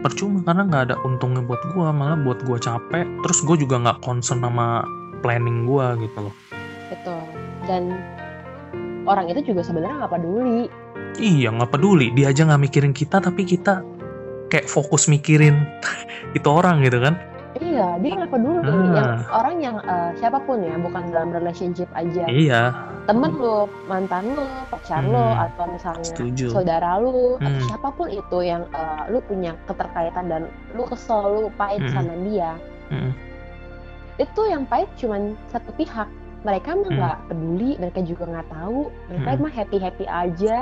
[0.03, 3.99] Percuma karena nggak ada untungnya buat gue malah buat gue capek terus gue juga nggak
[4.03, 4.83] concern sama
[5.23, 6.35] planning gue gitu loh.
[6.91, 7.23] Betul.
[7.67, 7.95] Dan
[9.07, 10.67] orang itu juga sebenarnya nggak peduli.
[11.19, 12.11] Iya nggak peduli.
[12.15, 13.83] Dia aja nggak mikirin kita tapi kita
[14.49, 15.65] kayak fokus mikirin
[16.37, 17.17] itu orang gitu kan
[17.59, 18.95] iya dia nggak peduli Ah.
[18.95, 22.63] yang orang yang eh, siapa pun ya bukan dalam relationship aja iya
[23.05, 25.45] temen lu mantan lu pacar lu Hmm.
[25.45, 27.65] atau misalnya setuju saudara lu atau Hmm.
[27.65, 30.43] siapa pun itu yang eh, lu punya keterkaitan dan
[30.73, 31.95] lu kesel lu pahit Mm-mm.
[31.95, 32.51] sama dia
[32.89, 33.13] Mm-mm.
[34.19, 36.07] itu yang pahit cuman satu pihak
[36.39, 36.95] mereka mah Hmm.
[36.95, 39.41] nggak peduli mereka juga nggak tahu mereka Hmm.
[39.41, 40.57] mah happy happy aja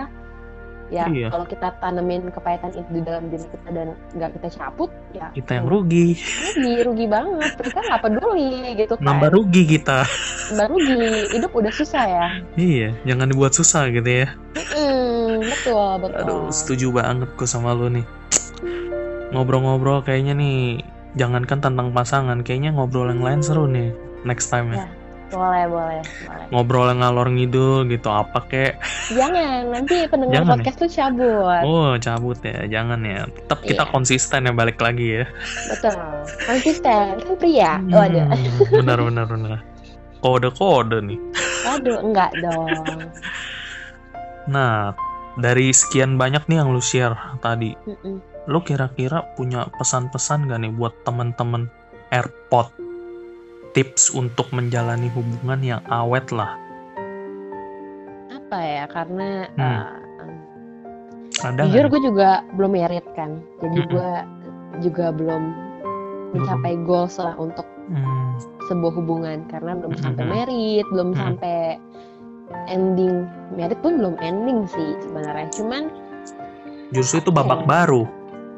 [0.92, 1.28] ya Iya.
[1.34, 5.50] kalau kita tanemin kepahitan itu di dalam diri kita dan nggak kita cabut ya kita
[5.58, 6.14] yang rugi.
[6.16, 7.52] Rugi rugi banget.
[7.58, 9.04] Mereka nggak peduli gitu kan.
[9.04, 9.98] Nambah rugi kita.
[10.54, 10.98] Nambah rugi.
[11.34, 12.26] Hidup udah susah ya.
[12.54, 14.28] Iya jangan dibuat susah gitu ya.
[14.54, 16.22] Mm, betul betul.
[16.22, 18.06] Aduh setuju banget gue sama lu nih.
[19.34, 23.90] Ngobrol-ngobrol kayaknya nih jangankan tentang pasangan kayaknya ngobrol yang lain seru nih
[24.28, 24.84] next time ya
[25.28, 26.46] boleh boleh boleh.
[26.48, 28.78] Ngobrol ngalor ngidul gitu apa kek?
[29.10, 30.52] Jangan nanti pendengar Jangan ya?
[30.54, 31.62] podcast tuh cabut.
[31.62, 33.26] Oh cabut ya jangan ya.
[33.26, 33.90] Tetap kita Iya.
[33.90, 35.24] konsisten ya balik lagi ya.
[35.68, 35.96] Betul
[36.44, 37.72] konsisten kan pria.
[37.84, 39.58] Waduh Hmm, benar benar benar.
[40.18, 41.18] Kode kode nih.
[41.64, 42.70] Waduh enggak dong.
[44.46, 44.94] Nah
[45.36, 48.16] dari sekian banyak nih yang lu share tadi Mm-mm.
[48.46, 51.68] lu kira-kira punya pesan-pesan gak nih buat temen-temen
[52.08, 52.70] AirPod
[53.76, 56.56] tips untuk menjalani hubungan yang awet lah
[58.32, 59.68] apa ya karena Hmm.
[59.68, 59.92] uh,
[61.44, 63.92] ada jujur gue juga belum merit kan jadi Mm-mm.
[63.92, 64.10] gue
[64.80, 65.42] juga belum
[66.32, 68.34] mencapai goals lah untuk Hmm,
[68.66, 70.34] sebuah hubungan karena belum sampai Mm-mm.
[70.34, 71.18] merit belum Mm.
[71.22, 71.78] sampai
[72.66, 73.22] ending
[73.54, 75.86] merit pun belum ending sih sebenarnya cuman
[76.90, 77.70] justru itu babak Oke.
[77.70, 78.02] baru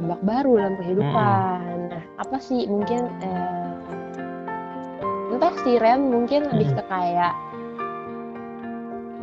[0.00, 3.72] babak baru dalam kehidupan nah apa sih mungkin eh,
[5.38, 6.10] entah sih Ren.
[6.10, 6.78] Mungkin lebih Mm-mm.
[6.78, 7.32] ke kayak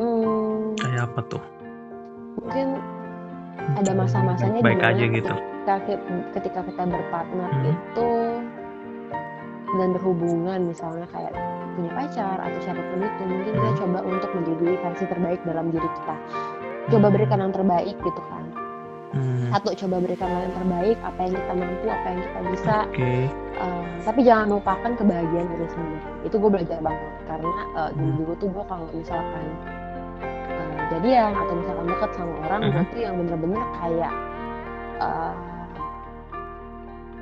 [0.00, 1.42] hmm, kayak apa tuh?
[2.36, 2.68] mungkin
[3.80, 5.34] ada masa-masanya baik di mana aja gitu.
[5.34, 5.74] ketika,
[6.36, 7.64] ketika kita berpartner Hmm.
[7.68, 8.10] itu
[9.76, 11.32] dan berhubungan misalnya kayak
[11.74, 13.78] punya pacar atau siapa pun itu mungkin kita Hmm.
[13.82, 16.14] coba untuk menjadi versi terbaik dalam diri kita.
[16.86, 18.44] Coba berikan yang terbaik gitu kan.
[19.16, 22.76] Hmm, satu coba berikan yang terbaik apa yang kita mampu apa yang kita bisa.
[22.86, 23.14] Oke
[23.56, 26.00] Uh, tapi jangan lupakan kebahagiaan diri sendiri.
[26.22, 28.16] Itu gue belajar banget karena uh, dulu Hmm.
[28.20, 29.44] dulu tuh gue kalau misalkan
[30.52, 32.90] uh, jadian atau misalkan deket sama orang gue Mhm.
[32.92, 34.12] tuh yang bener-bener kayak
[35.00, 35.34] uh,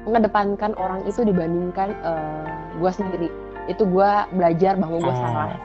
[0.05, 2.45] mengedepankan orang itu dibandingkan uh,
[2.77, 3.29] gue sendiri.
[3.65, 5.57] Itu gue belajar bahwa gue Oh, salah.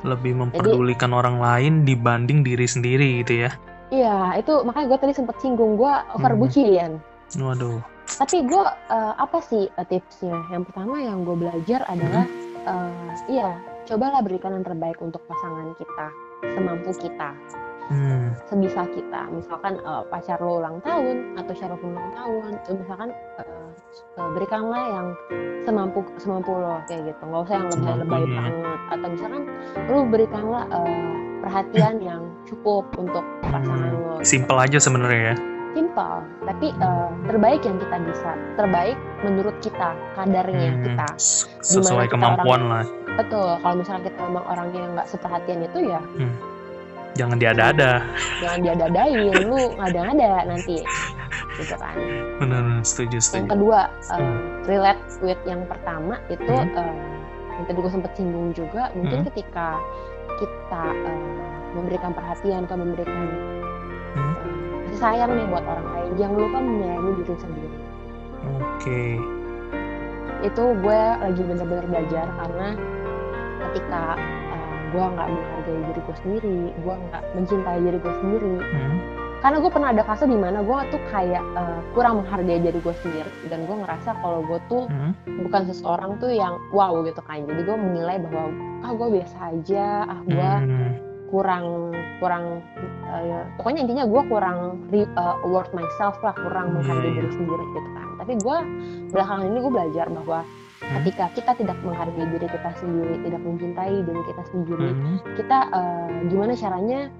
[0.00, 3.50] Lebih memperdulikan orang lain dibanding diri sendiri gitu ya?
[3.90, 6.38] Iya itu makanya gue tadi sempet singgung gue over Mhm.
[6.38, 6.90] bucin
[7.32, 7.78] waduh
[8.18, 10.34] tapi gue uh, apa sih uh, tipsnya?
[10.50, 12.26] Yang pertama yang gue belajar adalah
[12.66, 16.06] uh, iya cobalah berikan yang terbaik untuk pasangan kita
[16.54, 17.30] semampu kita.
[17.90, 19.26] Hmm, sebisa kita.
[19.34, 23.10] Misalkan uh, pacar lo ulang tahun atau siapa pun ulang tahun misalkan
[23.42, 23.70] uh,
[24.14, 25.06] uh, berikanlah yang
[25.66, 27.22] semampu semampu lo kayak gitu.
[27.26, 28.38] Nggak usah yang lebay-lebay Semampunya.
[28.38, 28.78] banget.
[28.94, 29.42] Atau misalkan
[29.90, 31.10] lo berikanlah uh,
[31.42, 34.22] perhatian yang cukup untuk pasangan lo.
[34.22, 36.12] hmm, gitu simple aja sebenarnya ya simpel
[36.42, 38.30] tapi eh, terbaik yang kita bisa.
[38.56, 41.08] Terbaik menurut kita kadarnya Hmm, kita.
[41.60, 42.84] sesuai kita kemampuan lah.
[43.14, 46.00] Betul kalau misalnya kita memang orangnya yang nggak seperhatian itu ya
[47.10, 48.00] jangan diada-ada.
[48.38, 50.78] Jangan diadadain lu ngada-ngada nanti.
[51.58, 51.96] Gitu kan.
[52.40, 54.38] Benar setuju yang setuju kedua eh, Hmm.
[54.64, 56.70] relate with yang pertama itu Hmm.
[56.72, 56.94] eh,
[57.52, 59.26] yang tadi gue sempet singgung juga mungkin Hmm.
[59.28, 59.76] ketika
[60.38, 61.22] kita eh,
[61.76, 63.26] memberikan perhatian atau memberikan
[64.10, 64.34] Hmm.
[65.00, 66.10] Sayang nih buat orang lain.
[66.20, 67.78] Jangan lupa menyayangi diri sendiri.
[68.60, 69.02] Oke.
[70.44, 72.68] Itu gue lagi bener-bener belajar karena
[73.60, 74.02] ketika
[74.52, 78.56] uh, gue nggak menghargai diri gue sendiri gue nggak mencintai diri gue sendiri.
[78.60, 78.96] Hmm,
[79.40, 82.94] karena gue pernah ada fase di mana gue tuh kayak uh, kurang menghargai diri gue
[83.00, 83.32] sendiri.
[83.48, 85.12] Dan gue ngerasa kalau gue tuh hmm,
[85.48, 87.44] bukan seseorang tuh yang wow gitu kan.
[87.48, 88.52] Jadi gue menilai bahwa
[88.84, 90.08] ah gue biasa aja.
[90.08, 90.92] Ah gue hmm,
[91.30, 92.60] kurang kurang
[93.10, 94.58] uh, ya, pokoknya intinya gue kurang
[94.94, 98.06] re, uh, award myself lah kurang Iya, menghargai diri sendiri gitu kan.
[98.22, 98.56] Tapi gue
[99.10, 100.40] belakangan ini gue belajar bahwa
[100.80, 101.04] Hmm.
[101.04, 106.08] ketika kita tidak menghargai diri kita sendiri tidak mencintai diri kita sendiri hmm, kita uh,
[106.24, 107.12] gimana caranya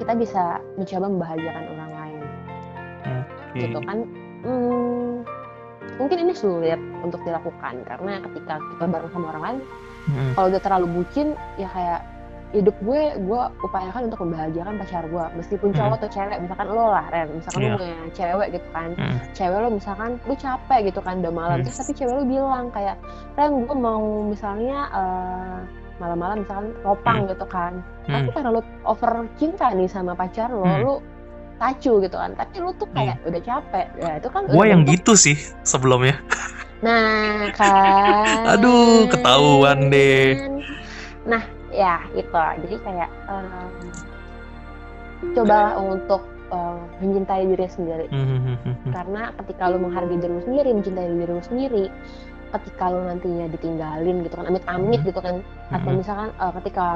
[0.00, 2.20] kita bisa mencoba membahagiakan orang lain.
[3.04, 3.58] Oke.
[3.60, 3.98] Gitu kan.
[4.48, 5.12] Hmm,
[6.00, 9.60] mungkin ini sulit untuk dilakukan karena ketika kita bareng sama orang lain
[10.08, 12.00] Hmm, kalau udah terlalu bucin ya kayak
[12.48, 15.24] hidup gue gue upayakan untuk membahagiakan pacar gue.
[15.36, 17.28] Meskipun cowok atau cewek misalkan lo lah Ren.
[17.30, 17.68] Misalkan Iya.
[17.68, 18.88] lo punya cewek gitu kan.
[18.94, 21.56] Hmm, cewek lo misalkan lu capek gitu kan udah malam.
[21.56, 21.64] Hmm.
[21.64, 22.96] terus tapi cewek lo bilang kayak
[23.34, 25.56] Ren gue mau misalnya eh,
[25.98, 27.72] malam-malam misalkan ropang gitu kan.
[28.04, 30.80] Tapi hmm, karena lo over cinta nih sama pacar lo Hmm.
[30.80, 30.94] lo
[31.58, 32.32] tacu gitu kan.
[32.32, 33.86] Tapi lo tuh kayak udah capek.
[33.98, 36.16] Ya itu kan gue yang gitu sih sebelumnya.
[36.78, 38.46] Nah, kan.
[38.54, 40.38] Aduh, ketahuan deh.
[41.26, 41.42] Nah,
[41.78, 42.34] ya itu.
[42.34, 43.46] Jadi kayak em,
[45.38, 48.06] cobalah untuk em, mencintai diri sendiri.
[48.10, 48.90] Hmm, hmm, hmm.
[48.90, 51.84] Karena ketika lu menghargai diri lu sendiri, mencintai diri lu sendiri,
[52.58, 55.38] ketika lu nantinya ditinggalin gitu kan, amit-amit gitu kan,
[55.70, 56.86] atau misalkan eh, ketika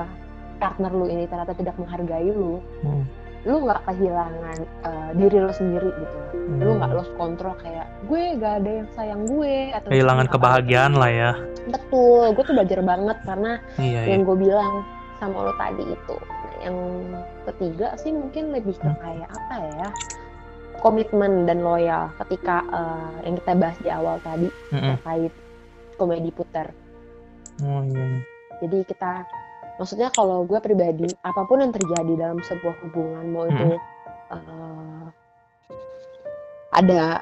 [0.58, 3.06] partner lu ini ternyata tidak menghargai lu, Hmm.
[3.42, 6.16] Lu nggak kehilangan eh, diri lu sendiri gitu.
[6.58, 6.78] Lu Hmm.
[6.78, 11.32] nggak lost control kayak gue gak ada yang sayang gue atau kehilangan kebahagiaan lah ya
[11.64, 14.82] Betul, gue tuh belajar banget karena iya iya yang gue bilang
[15.16, 16.16] sama lo tadi itu.
[16.18, 16.76] Nah, yang
[17.44, 18.98] ketiga sih mungkin lebih ke Hmm.
[18.98, 19.88] kayak apa ya?
[20.78, 24.98] Komitmen dan loyal ketika eh, yang kita bahas di awal tadi Mm-mm.
[24.98, 25.32] terkait
[25.94, 26.74] komedi putar.
[27.60, 28.06] oh iya
[28.58, 29.22] jadi kita
[29.76, 33.76] maksudnya kalau gue pribadi apa pun yang terjadi dalam sebuah hubungan mau itu
[34.30, 35.04] uh,
[36.72, 37.20] ada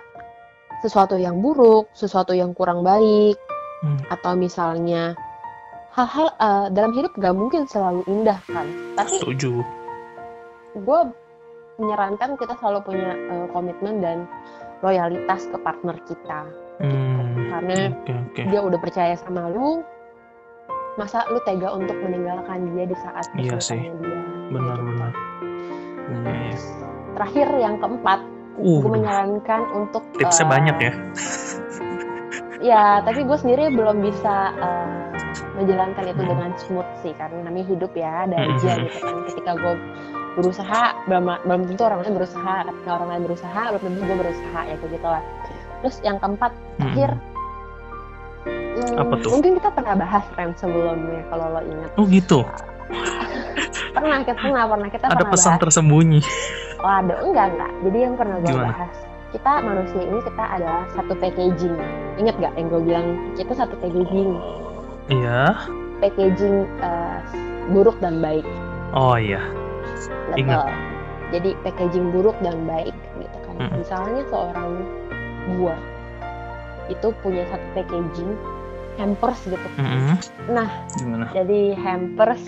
[0.81, 3.37] sesuatu yang buruk sesuatu yang kurang baik
[3.81, 3.97] Hmm.
[4.13, 5.17] atau misalnya
[5.97, 9.65] hal-hal uh, dalam hidup gak mungkin selalu indah kan tapi Setuju.
[10.77, 11.01] gue
[11.81, 14.29] menyarankan kita selalu punya uh, komitmen dan
[14.85, 16.45] loyalitas ke partner kita
[16.77, 17.49] Hmm.
[17.49, 18.43] karena Oke oke.
[18.53, 19.81] dia udah percaya sama lu
[21.01, 24.19] masa lu tega untuk meninggalkan dia di saat Iya kesulitannya dia
[24.51, 24.85] Benar Gitu.
[24.87, 25.13] benar.
[26.11, 26.59] Iya
[27.11, 28.21] terakhir yang keempat
[28.61, 30.93] Uh, gue menyarankan untuk tipsnya uh, banyak ya.
[32.61, 35.09] ya tapi gue sendiri belum bisa uh,
[35.57, 36.31] menjalankan itu Hmm.
[36.37, 38.53] dengan smooth sih karena namanya hidup ya ada Hmm.
[38.59, 39.75] aja gitu kan ketika gue
[40.37, 44.61] berusaha belum belum tentu orang lain berusaha ketika orang lain berusaha belum tentu gue berusaha
[44.69, 45.23] ya kayak gitu lah
[45.81, 46.77] terus yang keempat Hmm.
[46.77, 47.30] terakhir hmm,
[48.97, 49.31] Apa tuh?
[49.33, 52.41] mungkin kita pernah bahas Ren sebelumnya kalau lo ingat Oh gitu.
[53.95, 56.21] pernah kita pernah pernah kita Ada pernah pesan bahas tersembunyi.
[56.81, 58.69] oh ada enggak enggak jadi yang pernah gue Gimana?
[58.69, 58.95] bahas
[59.31, 61.77] kita manusia ini kita adalah satu packaging
[62.17, 64.31] ingat gak yang gue bilang kita satu packaging
[65.07, 65.43] Iya.
[65.99, 67.19] packaging eh,
[67.69, 68.47] buruk dan baik
[68.91, 69.39] Oh iya.
[70.29, 70.67] betul Ingat.
[71.31, 73.77] jadi packaging buruk dan baik gitu kan Mm-mm.
[73.77, 74.71] misalnya seorang
[75.53, 75.79] buah
[76.89, 78.31] itu punya satu packaging
[78.97, 80.17] hampers gitu Mm-mm.
[80.49, 80.69] Nah.
[80.95, 81.27] Gimana?
[81.31, 82.43] jadi hampers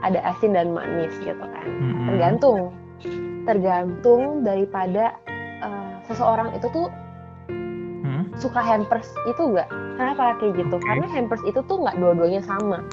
[0.00, 2.06] ada asin dan manis gitu kan Mm-mm.
[2.06, 2.60] tergantung
[3.44, 5.16] tergantung daripada
[5.60, 6.88] eh, seseorang itu tuh
[8.04, 8.28] Hmm?
[8.36, 9.64] suka hampers itu enggak
[9.96, 10.84] kenapa kayak gitu Oke.
[10.84, 12.84] karena hampers itu tuh nggak dua-duanya sama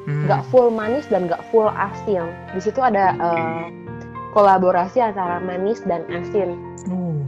[0.00, 0.24] Hmm.
[0.24, 2.22] nggak full manis dan nggak full asin
[2.54, 3.66] di situ ada eh,
[4.30, 6.54] kolaborasi antara manis dan asin
[6.86, 7.18] Oh.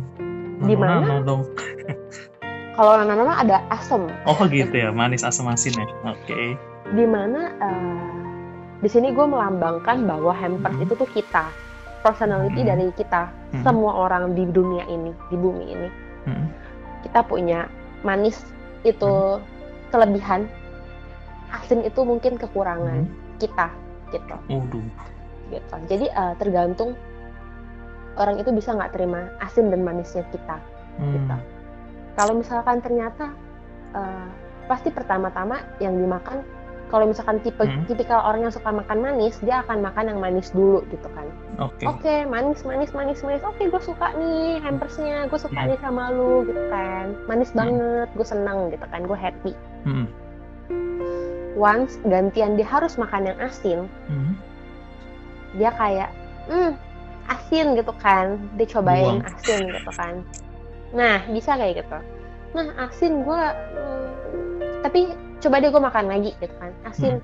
[0.63, 1.19] Di mana?
[1.21, 1.43] Dong.
[2.73, 5.87] kalau nana ada asam Oh gitu ya, manis asam asin ya.
[6.07, 6.57] Oke.
[6.93, 8.11] di mana eh,
[8.79, 10.85] di sini gue melambangkan bahwa hampers Mhm.
[10.85, 11.49] itu tuh kita
[12.03, 12.69] personality Mhm.
[12.69, 13.23] dari kita
[13.55, 13.63] Mhm.
[13.63, 15.89] semua orang di dunia ini di bumi ini
[16.27, 16.47] Hmm.
[17.01, 17.65] kita punya
[18.03, 18.45] manis
[18.83, 19.39] itu
[19.89, 20.51] kelebihan
[21.51, 23.39] asin itu mungkin kekurangan Hmm.
[23.39, 23.73] kita
[24.11, 24.85] gitu Waduh.
[25.49, 26.93] gitu jadi eh, tergantung
[28.15, 30.61] orang itu bisa nggak terima asin dan manisnya kita
[31.01, 31.15] Hmm.
[31.17, 31.37] Gitu.
[32.15, 33.33] Kalau misalkan ternyata
[33.93, 34.27] eh,
[34.65, 36.41] pasti pertama-tama yang dimakan
[36.89, 37.89] kalau misalkan tipe Hmm.
[37.89, 41.25] tipikal orang yang suka makan manis dia akan makan yang manis dulu gitu kan
[41.59, 41.89] Oke.
[41.89, 45.69] oke manis manis manis manis oke gue suka nih hampersnya gue suka Hmm.
[45.73, 47.59] nih sama lu gitu kan manis Hmm.
[47.59, 49.53] banget gue seneng gitu kan gue happy
[49.89, 50.07] Hmm.
[51.57, 54.33] once gantian dia harus makan yang asin Hmm.
[55.57, 56.11] dia kayak
[56.49, 56.73] hmm
[57.29, 59.29] asin gitu kan dia cobain Buang.
[59.33, 60.15] asin gitu kan
[60.93, 61.99] nah bisa kayak gitu
[62.53, 63.43] nah asin gue
[64.83, 65.01] tapi
[65.39, 67.19] coba deh gue makan lagi gitu kan asin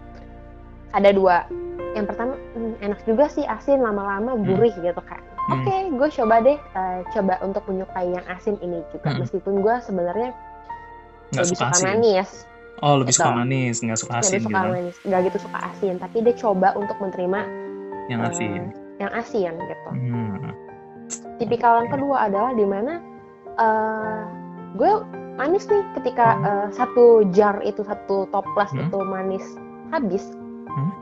[0.91, 1.45] ada dua
[1.93, 5.65] yang pertama "Hmm, enak juga sih asin lama-lama gurih gitu kan Hmm.
[5.65, 9.21] oke gue coba deh eh, coba untuk menyukai yang asin ini juga Hmm.
[9.23, 10.31] meskipun gue sebenarnya
[11.31, 11.87] lebih suka suka asin.
[11.91, 12.31] manis
[12.79, 13.39] Oh lebih suka Gitu.
[13.43, 14.69] manis, nggak suka lebih asin suka gitu.
[14.71, 17.41] manis nggak gitu suka asin tapi dia coba untuk menerima
[18.07, 18.61] Yang eh, asin.
[18.99, 20.53] yang asin gitu Hmm.
[21.37, 22.65] tipikal yang kedua adalah di
[23.59, 24.21] eh,
[24.75, 24.91] gue
[25.35, 28.87] manis nih ketika eh, satu jar itu satu toples Hmm.
[28.87, 29.45] itu manis
[29.91, 30.25] habis.
[30.69, 30.93] Hmm.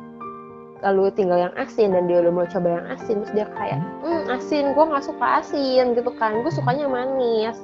[0.84, 4.28] lalu tinggal yang asin dan dia udah mau coba yang asin terus dia kayak hmm.
[4.28, 6.44] Asin gue nggak suka asin gitu kan.
[6.44, 7.56] Gue sukanya manis.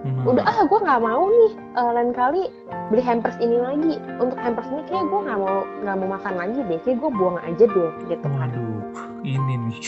[0.00, 0.24] Hmm.
[0.24, 2.42] udah ah gue nggak mau nih eh, lain kali
[2.88, 3.94] beli hampers ini lagi.
[4.16, 6.78] Untuk hampers ini kayak gue nggak mau nggak mau makan lagi deh.
[6.80, 8.48] Kayak gue buang aja deh gitu kan.
[8.48, 8.80] Waduh,
[9.26, 9.82] ini nih.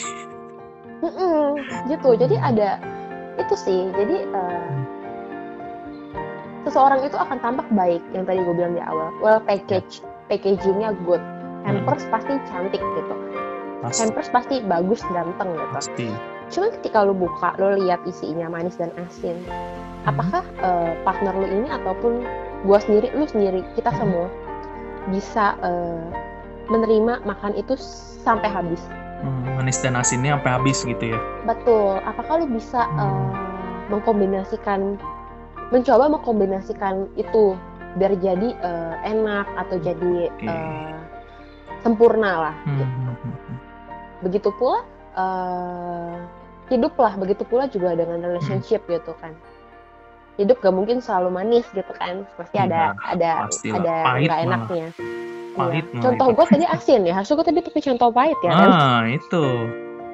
[1.03, 1.47] Mm-mm,
[1.89, 2.09] gitu.
[2.19, 2.77] Jadi ada
[3.39, 3.81] itu sih.
[3.95, 4.71] Jadi eh,
[6.69, 9.13] seseorang itu akan tampak baik yang tadi gue bilang di awal.
[9.21, 10.03] Well package
[10.33, 11.23] packagingnya good.
[11.63, 13.15] Hampers pasti cantik gitu.
[13.83, 15.75] Pas, hampers pasti bagus ganteng gitu.
[15.75, 16.09] Pasti.
[16.53, 19.41] cuman ketika lu buka lu lihat isinya manis dan asin
[20.05, 22.29] apakah eh, partner lu ini ataupun
[22.69, 24.29] gua sendiri lu sendiri kita semua
[25.09, 26.05] bisa eh,
[26.69, 27.75] menerima makan itu
[28.23, 28.85] sampai habis
[29.23, 31.19] Hmm, manis dan asinnya sampai habis gitu ya.
[31.45, 32.03] Betul.
[32.03, 32.99] Apakah lu bisa Hmm.
[32.99, 33.31] eh,
[33.89, 34.99] mengkombinasikan,
[35.71, 37.55] mencoba mengkombinasikan itu
[37.95, 40.45] biar jadi eh, enak atau jadi Oke.
[40.45, 40.97] eh,
[41.81, 42.55] sempurna lah.
[42.65, 42.85] Hmm, gitu.
[42.85, 43.57] hmm, hmm, hmm.
[44.23, 44.79] Begitu pula
[45.15, 46.15] eh,
[46.69, 47.15] hidup lah.
[47.15, 49.31] Begitu pula juga dengan relationship gitu kan.
[50.35, 52.25] Hidup gak mungkin selalu manis gitu kan.
[52.35, 53.77] Pasti ada Iya, ada pastilah.
[53.79, 54.47] ada Pahit nggak malah.
[54.49, 54.87] enaknya.
[55.53, 56.01] Pahit Iya.
[56.01, 57.13] Contoh gue tadi asin ya.
[57.15, 58.69] Harusnya gue tadi pakai contoh pahit ya kan.
[58.69, 59.45] Ah, itu.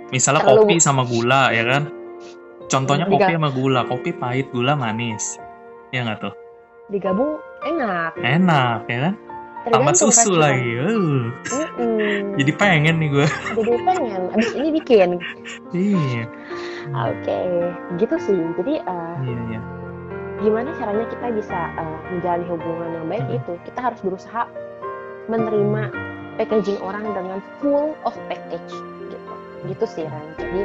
[0.08, 1.82] Misalnya Terlalu- kopi sama gula ya kan?
[2.66, 5.38] Contohnya Diga- kopi sama gula, kopi pahit, gula manis.
[5.88, 6.34] Ya nggak tuh?
[6.88, 8.12] Digabung enak.
[8.16, 9.14] Enak ya kan?
[9.60, 12.40] tambah Tergantung susu lagi uh, Mm-mm.
[12.40, 15.08] jadi pengen nih gue jadi pengen abis ini bikin
[15.74, 16.24] iya
[16.88, 17.38] oke
[17.98, 19.60] gitu sih jadi eh, iya iya
[20.38, 23.36] gimana caranya kita bisa eh, menjalani hubungan yang baik Hmm.
[23.36, 24.42] itu kita harus berusaha
[25.28, 25.82] menerima
[26.40, 28.72] packaging orang dengan full of package
[29.04, 29.16] gitu.
[29.68, 30.26] Gitu sih Ran.
[30.40, 30.62] Jadi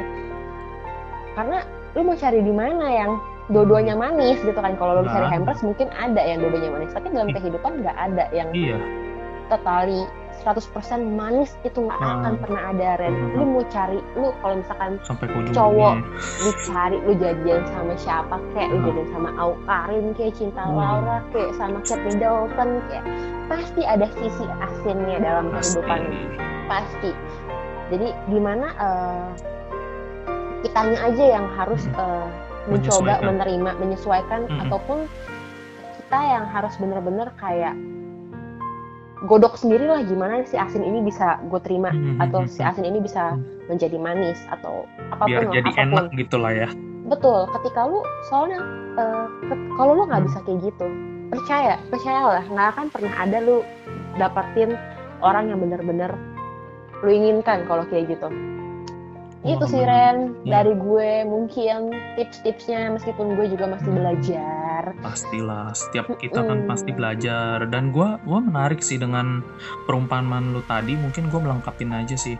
[1.34, 1.58] karena
[1.94, 3.10] lu mau cari di mana yang
[3.52, 4.74] dua-duanya manis gitu kan.
[4.80, 6.90] Kalau lu Nggak cari hampers mungkin ada yang dua-duanya manis.
[6.96, 8.78] Tapi dalam kehidupan nggak ada yang iya.
[9.52, 10.08] totally
[10.44, 10.68] 100%
[11.08, 12.14] manis itu nggak Hmm.
[12.20, 13.32] akan pernah ada Ren Hmm.
[13.34, 15.94] lu mau cari lu kalau misalkan sampai Cowok.
[15.96, 16.44] dunia.
[16.44, 18.86] dicari lu jadian sama siapa kayak lu Hmm.
[18.86, 20.76] jadian sama Au Karin kayak cinta Hmm.
[20.76, 23.04] Laura kayak sama Kate Middleton kayak
[23.44, 26.00] pasti ada sisi asinnya dalam pasti kehidupan
[26.64, 27.10] pasti
[27.88, 29.28] jadi gimana eh,
[30.60, 32.00] kitanya aja yang harus Hmm.
[32.00, 32.28] eh,
[32.64, 34.60] mencoba menerima menyesuaikan Hmm.
[34.64, 34.98] ataupun
[35.98, 37.76] kita yang harus bener-bener kayak
[39.24, 42.68] godok sendiri lah gimana si asin ini bisa gue terima Hmm, atau hmm, si hmm.
[42.68, 43.42] asin ini bisa Hmm.
[43.66, 45.84] menjadi manis atau apa pun biar jadi apa pun.
[45.88, 46.68] enak gitu lah ya
[47.04, 48.60] betul ketika lu soalnya
[48.94, 49.28] ke-
[49.74, 50.28] kalau lu nggak Hmm.
[50.28, 50.86] bisa kayak gitu
[51.28, 53.56] percaya percayalah nggak akan pernah ada lu
[54.14, 54.76] dapatin
[55.20, 56.12] orang yang bener-bener
[57.00, 58.28] lu inginkan kalau kayak gitu
[59.44, 59.84] itu sih.
[59.84, 60.50] Ren Iya.
[60.60, 63.98] dari gue mungkin tips-tipsnya meskipun gue juga masih Hmm.
[64.00, 66.70] belajar pastilah setiap kita kan Mm-mm.
[66.70, 69.40] pasti belajar dan gua gua menarik sih dengan
[69.84, 72.36] perumpamaan lu tadi mungkin gua melengkapin aja sih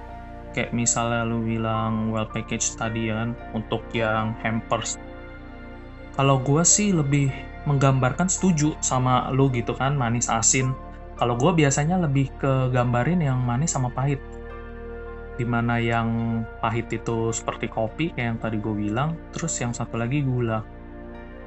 [0.53, 5.01] kayak misalnya lu bilang well package tadi ya kan untuk yang hampers
[6.15, 7.33] kalau gua sih lebih
[7.65, 10.77] menggambarkan setuju sama lu gitu kan manis asin
[11.17, 14.21] kalau gua biasanya lebih ke gambarin yang manis sama pahit
[15.35, 19.99] di mana yang pahit itu seperti kopi kayak yang tadi gue bilang terus yang satu
[19.99, 20.63] lagi gula.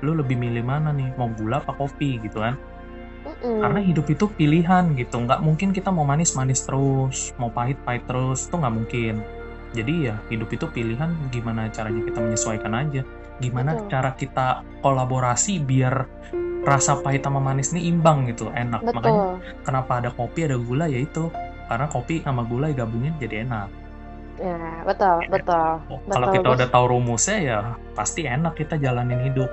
[0.04, 2.60] Lu lebih milih mana nih mau gula apa kopi gitu kan?
[3.28, 3.60] Mm-mm.
[3.60, 5.16] karena hidup itu pilihan gitu.
[5.20, 9.16] Nggak mungkin kita mau manis manis terus mau pahit pahit terus itu nggak mungkin.
[9.76, 13.02] Jadi ya hidup itu pilihan gimana caranya kita menyesuaikan aja.
[13.44, 13.88] Gimana Betul.
[13.92, 14.48] cara kita
[14.80, 16.08] kolaborasi biar
[16.64, 18.48] rasa pahit sama manis ini imbang gitu.
[18.50, 18.82] Enak.
[18.96, 19.64] Makanya betul.
[19.68, 21.28] kenapa ada kopi ada gula ya itu.
[21.68, 23.68] Karena kopi sama gula digabungin jadi enak
[24.38, 25.30] ya betul Ya.
[25.32, 26.56] betul Oh, kalau Betul, kita Gus.
[26.56, 27.60] udah tahu rumusnya ya
[27.94, 29.50] pasti enak kita jalanin hidup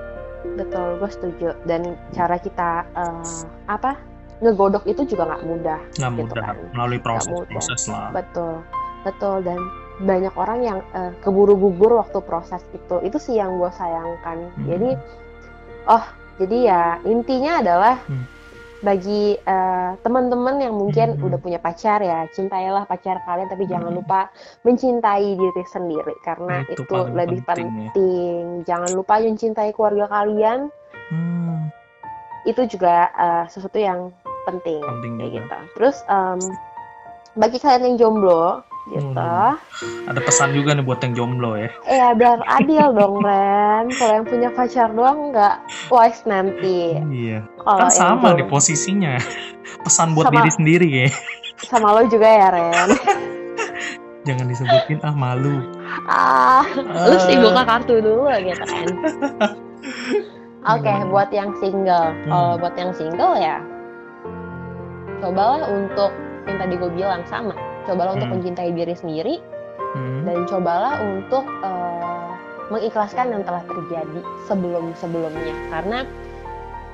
[0.53, 1.81] betul gue setuju dan
[2.11, 3.25] cara kita eh,
[3.65, 3.97] apa
[4.37, 6.55] ngegodok itu juga nggak mudah nggak Gitu mudah kan.
[6.71, 7.49] melalui proses mudah.
[7.49, 8.53] proses lah Betul,
[9.01, 9.59] betul dan
[9.97, 12.99] banyak orang yang eh, keburu gugur waktu proses itu.
[12.99, 14.51] Itu sih yang gue sayangkan.
[14.51, 14.67] Hmm.
[14.67, 14.89] Jadi,
[15.87, 16.03] oh,
[16.35, 18.27] jadi ya intinya adalah Hmm.
[18.85, 21.25] Bagi eh, teman-teman yang mungkin Hmm.
[21.25, 23.99] udah punya pacar ya, cintailah pacar kalian, tapi jangan Hmm.
[23.99, 24.29] lupa
[24.61, 28.61] mencintai diri sendiri karena Itu itu, lebih penting penting.
[28.61, 28.63] ya.
[28.69, 30.69] Jangan lupa mencintai keluarga kalian.
[31.09, 31.73] Hmm,
[32.45, 34.13] Itu juga eh, sesuatu yang
[34.45, 34.77] penting.
[34.79, 35.57] penting kayak juga gitu.
[35.75, 36.39] Terus em,
[37.33, 39.57] bagi kalian yang jomblo gitu, Hmm.
[40.05, 43.89] ada pesan juga nih buat yang jomblo ya ya biar adil dong Ren.
[43.91, 45.55] Kalau yang punya pacar doang nggak
[45.89, 47.01] wise nanti.
[47.03, 49.13] iya Kalau kan sama jomblo- nih posisinya
[49.85, 51.09] pesan buat Sama- diri sendiri ya
[51.57, 52.89] sama lo juga ya Ren.
[54.27, 55.61] jangan disebutin ah malu
[56.05, 56.65] ah,
[57.05, 57.41] lu sih Ah.
[57.41, 58.87] buka kartu dulu gitu kan.
[60.67, 61.09] Oke, Hmm.
[61.09, 62.09] buat yang single.
[62.25, 62.59] Kalau Hmm.
[62.59, 63.61] buat yang single ya,
[65.19, 66.09] cobalah untuk
[66.43, 67.53] yang tadi gue bilang sama.
[67.85, 68.35] Cobalah untuk Hmm.
[68.37, 69.35] mencintai diri sendiri
[69.93, 72.29] Hmm, dan cobalah untuk eh,
[72.67, 75.99] mengikhlaskan yang telah terjadi sebelum sebelumnya karena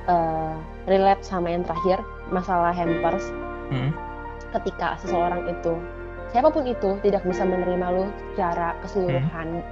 [0.04, 3.26] eh, relate sama yang terakhir masalah hampers
[3.70, 3.90] hmm,
[4.52, 5.74] ketika seseorang itu
[6.28, 9.62] siapa pun itu tidak bisa menerima lu secara keseluruhan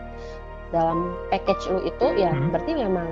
[0.71, 0.99] dalam
[1.29, 2.51] package lu itu ya Hmm.
[2.51, 3.09] berarti memang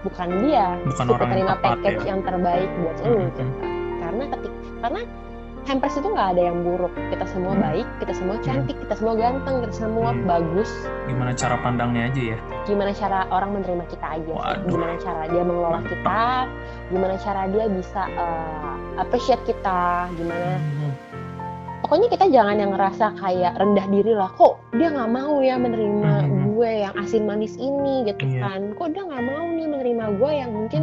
[0.00, 2.08] bukan dia Bukan orang yang tepat package ya.
[2.08, 3.42] yang terbaik buat lu Hmm, gitu.
[3.42, 3.54] hmm.
[4.00, 5.00] karena ketik karena
[5.66, 7.62] hampers itu nggak ada yang buruk kita semua Hmm.
[7.62, 10.22] baik kita semua cantik kita semua ganteng kita semua Hmm.
[10.24, 10.70] bagus
[11.04, 14.32] gimana cara pandangnya aja ya gimana cara orang menerima kita aja.
[14.32, 14.66] Waduh.
[14.66, 16.22] gimana cara dia mengelola kita
[16.88, 19.80] gimana cara dia bisa uh, appreciate kita
[20.12, 20.92] gimana Hmm,
[21.82, 26.12] pokoknya kita jangan yang ngerasa kayak rendah diri lah kok dia nggak mau ya menerima
[26.22, 26.42] Hmm.
[26.52, 28.40] gue yang asin manis ini gitu Iya.
[28.40, 30.82] kan kok dia nggak mau nih menerima gue yang mungkin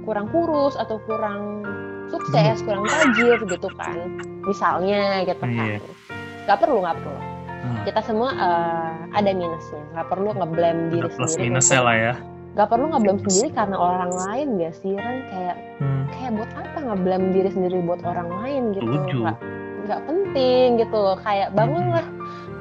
[0.00, 1.62] kurang kurus atau kurang
[2.10, 3.96] sukses kurang tajir gitu kan.
[4.42, 5.78] Misalnya gitu Iya.
[5.78, 5.94] kan
[6.40, 7.20] nggak perlu nggak perlu.
[7.60, 7.76] Hmm.
[7.84, 9.82] kita semua uh, ada minusnya.
[9.92, 11.46] Nggak perlu ngeblame diri ada plus sendiri.
[11.48, 12.14] minusnya lah ya.
[12.50, 13.26] Nggak perlu ngeblame Minus.
[13.28, 15.18] sendiri karena orang lain gak sih Ren?
[15.28, 18.84] Kayak Hmm, kayak buat apa ngeblame diri sendiri buat orang lain gitu?
[19.14, 19.36] Nggak
[19.80, 22.06] nggak penting gitu kayak bangunlah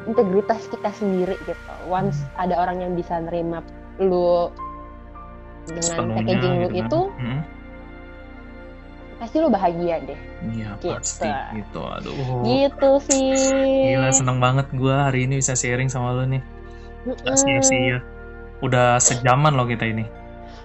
[0.06, 1.56] integritas kita sendiri gitu.
[1.88, 3.64] Once ada orang yang bisa nerima
[3.98, 4.52] lu
[5.66, 6.80] dengan sepenuhnya packaging lu gitu kan.
[6.82, 7.40] itu Hmm,
[9.20, 10.96] pasti lo bahagia deh Iya Gitu.
[10.96, 11.82] pasti gitu.
[11.84, 12.16] Aduh.
[12.48, 13.36] gitu sih
[13.92, 16.42] Gila seneng banget gua hari ini bisa sharing sama lu nih.
[17.20, 17.36] Gak Mm-mm.
[17.36, 18.00] sia-sia.
[18.60, 20.04] Udah sejaman loh kita ini.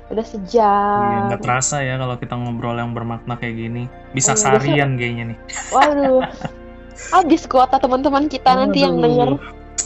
[0.05, 3.83] udah Iya, sejam nggak terasa ya kalau kita ngobrol yang bermakna kayak gini.
[4.13, 5.39] Bisa Iya, seharian kayaknya nih.
[5.73, 6.23] waduh
[7.11, 9.03] habis kuota teman-teman kita nanti yang Waduh.
[9.03, 9.31] denger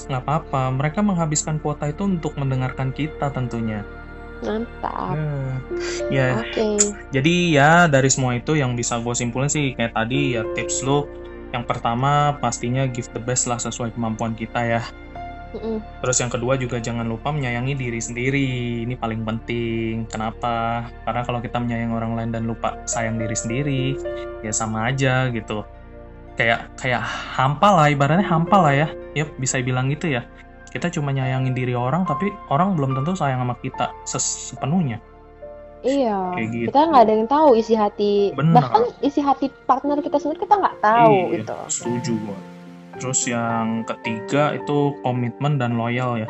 [0.08, 3.84] Nggak apa-apa, mereka menghabiskan kuota itu untuk mendengarkan kita tentunya.
[4.42, 5.16] Mantap
[6.08, 6.78] Ya, oke
[7.10, 11.08] jadi ya dari semua itu yang bisa gue simpulin sih kayak tadi ya tips lo.
[11.48, 14.82] Yang pertama pastinya give the best lah sesuai kemampuan kita ya.
[15.56, 15.80] Mm-mm.
[16.04, 18.48] Terus yang kedua juga jangan lupa menyayangi diri sendiri.
[18.84, 20.04] Ini paling penting.
[20.12, 20.84] Kenapa?
[21.08, 23.82] Karena kalau kita menyayangi orang lain dan lupa sayang diri sendiri,
[24.44, 25.64] ya sama aja gitu.
[26.36, 27.00] Kayak kayak
[27.32, 28.88] hampa lah, ibaratnya hampa lah ya.
[29.16, 30.28] Yep, bisa bilang gitu ya.
[30.68, 35.00] Kita cuma nyayangin diri orang, tapi orang belum tentu sayang sama kita sepenuhnya.
[35.78, 36.66] Iya, Kayak gitu.
[36.74, 38.58] kita nggak ada yang tahu isi hati, Bener.
[38.58, 41.56] bahkan isi hati partner kita sendiri kita nggak tahu Iya, gitu.
[41.70, 42.38] Setuju gua.
[42.98, 46.26] Terus yang ketiga itu komitmen dan loyal ya.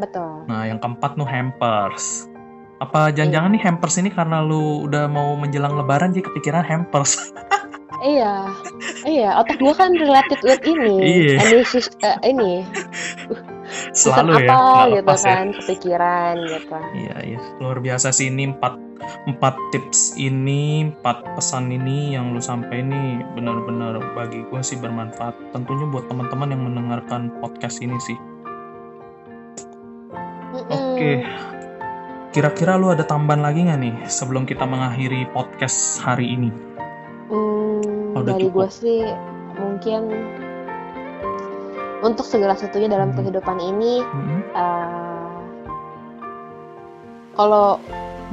[0.00, 0.48] Betul.
[0.48, 2.32] Nah, yang keempat tuh hampers.
[2.80, 7.32] Apa jangan-jangan nih hampers ini karena lu udah mau menjelang lebaran jadi kepikiran hampers?
[8.04, 8.34] Iya,
[9.08, 9.30] iya.
[9.40, 11.34] Otak gua kan related with ini, Iya.
[11.40, 11.62] ini
[12.04, 12.52] eh, ini
[13.96, 15.24] season Selalu ya, apa gitu ya.
[15.24, 16.76] kan, kepikiran gitu.
[16.94, 17.38] Iya, iya.
[17.58, 18.76] Luar biasa sih ini empat,
[19.26, 25.34] empat tips ini, empat pesan ini yang lu sampai ini benar-benar bagi gue sih bermanfaat.
[25.56, 28.18] Tentunya buat teman-teman yang mendengarkan podcast ini sih.
[30.52, 30.68] Mm-mm.
[30.72, 31.12] Oke.
[32.30, 36.52] Kira-kira lu ada tambahan lagi nggak nih sebelum kita mengakhiri podcast hari ini?
[38.16, 39.04] Hmm, Oh, dari gue sih
[39.60, 40.08] mungkin
[42.00, 43.18] untuk segala sesuatunya dalam Hmm.
[43.20, 44.40] kehidupan ini Mm-mm.
[44.56, 45.36] eh,
[47.36, 47.76] kalau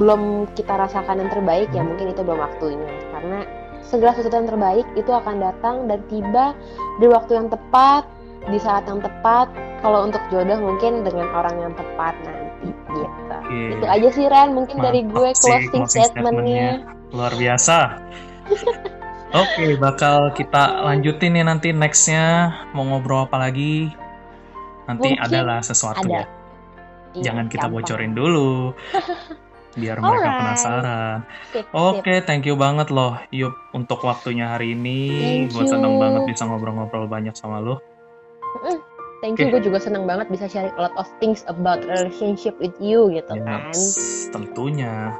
[0.00, 2.88] belum kita rasakan yang terbaik ya mungkin itu belum waktunya.
[3.12, 3.44] Karena
[3.84, 6.56] segala sesuatu yang terbaik itu akan datang dan tiba
[6.98, 8.08] di waktu yang tepat
[8.48, 9.52] di saat yang tepat.
[9.84, 13.02] Kalau untuk jodoh mungkin dengan orang yang tepat nanti gitu.
[13.76, 14.56] Itu aja sih Ren.
[14.56, 16.68] Mungkin dari Mantap gue sih closing, closing statementnya.
[17.12, 17.78] Luar biasa.
[19.34, 23.90] Oke, bakal kita lanjutin nih nanti nextnya mau ngobrol apa lagi.
[24.86, 26.22] Nanti Mungkin adalah sesuatu ada.
[26.22, 26.24] ya.
[27.14, 27.82] Iya, Jangan kita gampang.
[27.82, 28.70] bocorin dulu.
[29.80, 30.38] Biar mereka Alright.
[30.38, 31.18] penasaran.
[31.50, 31.74] Sip, sip.
[31.74, 35.00] Oke, thank you banget loh Yup untuk waktunya hari ini.
[35.50, 37.82] Thank Gue seneng banget bisa ngobrol-ngobrol banyak sama lo.
[39.18, 42.76] Thank you, gue juga seneng banget bisa sharing a lot of things about relationship with
[42.78, 43.72] you gitu kan.
[43.74, 43.98] Yes,
[44.30, 45.10] tentunya.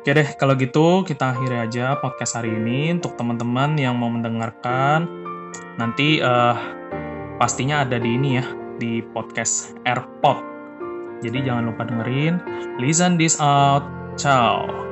[0.00, 5.04] Oke deh, kalau gitu kita akhiri aja podcast hari ini untuk teman-teman yang mau mendengarkan.
[5.76, 6.56] Nanti eh,
[7.36, 8.44] pastinya ada di ini ya,
[8.80, 10.40] di podcast AirPod.
[11.20, 12.40] Jadi jangan lupa dengerin.
[12.80, 13.84] Listen this out.
[14.16, 14.89] Ciao.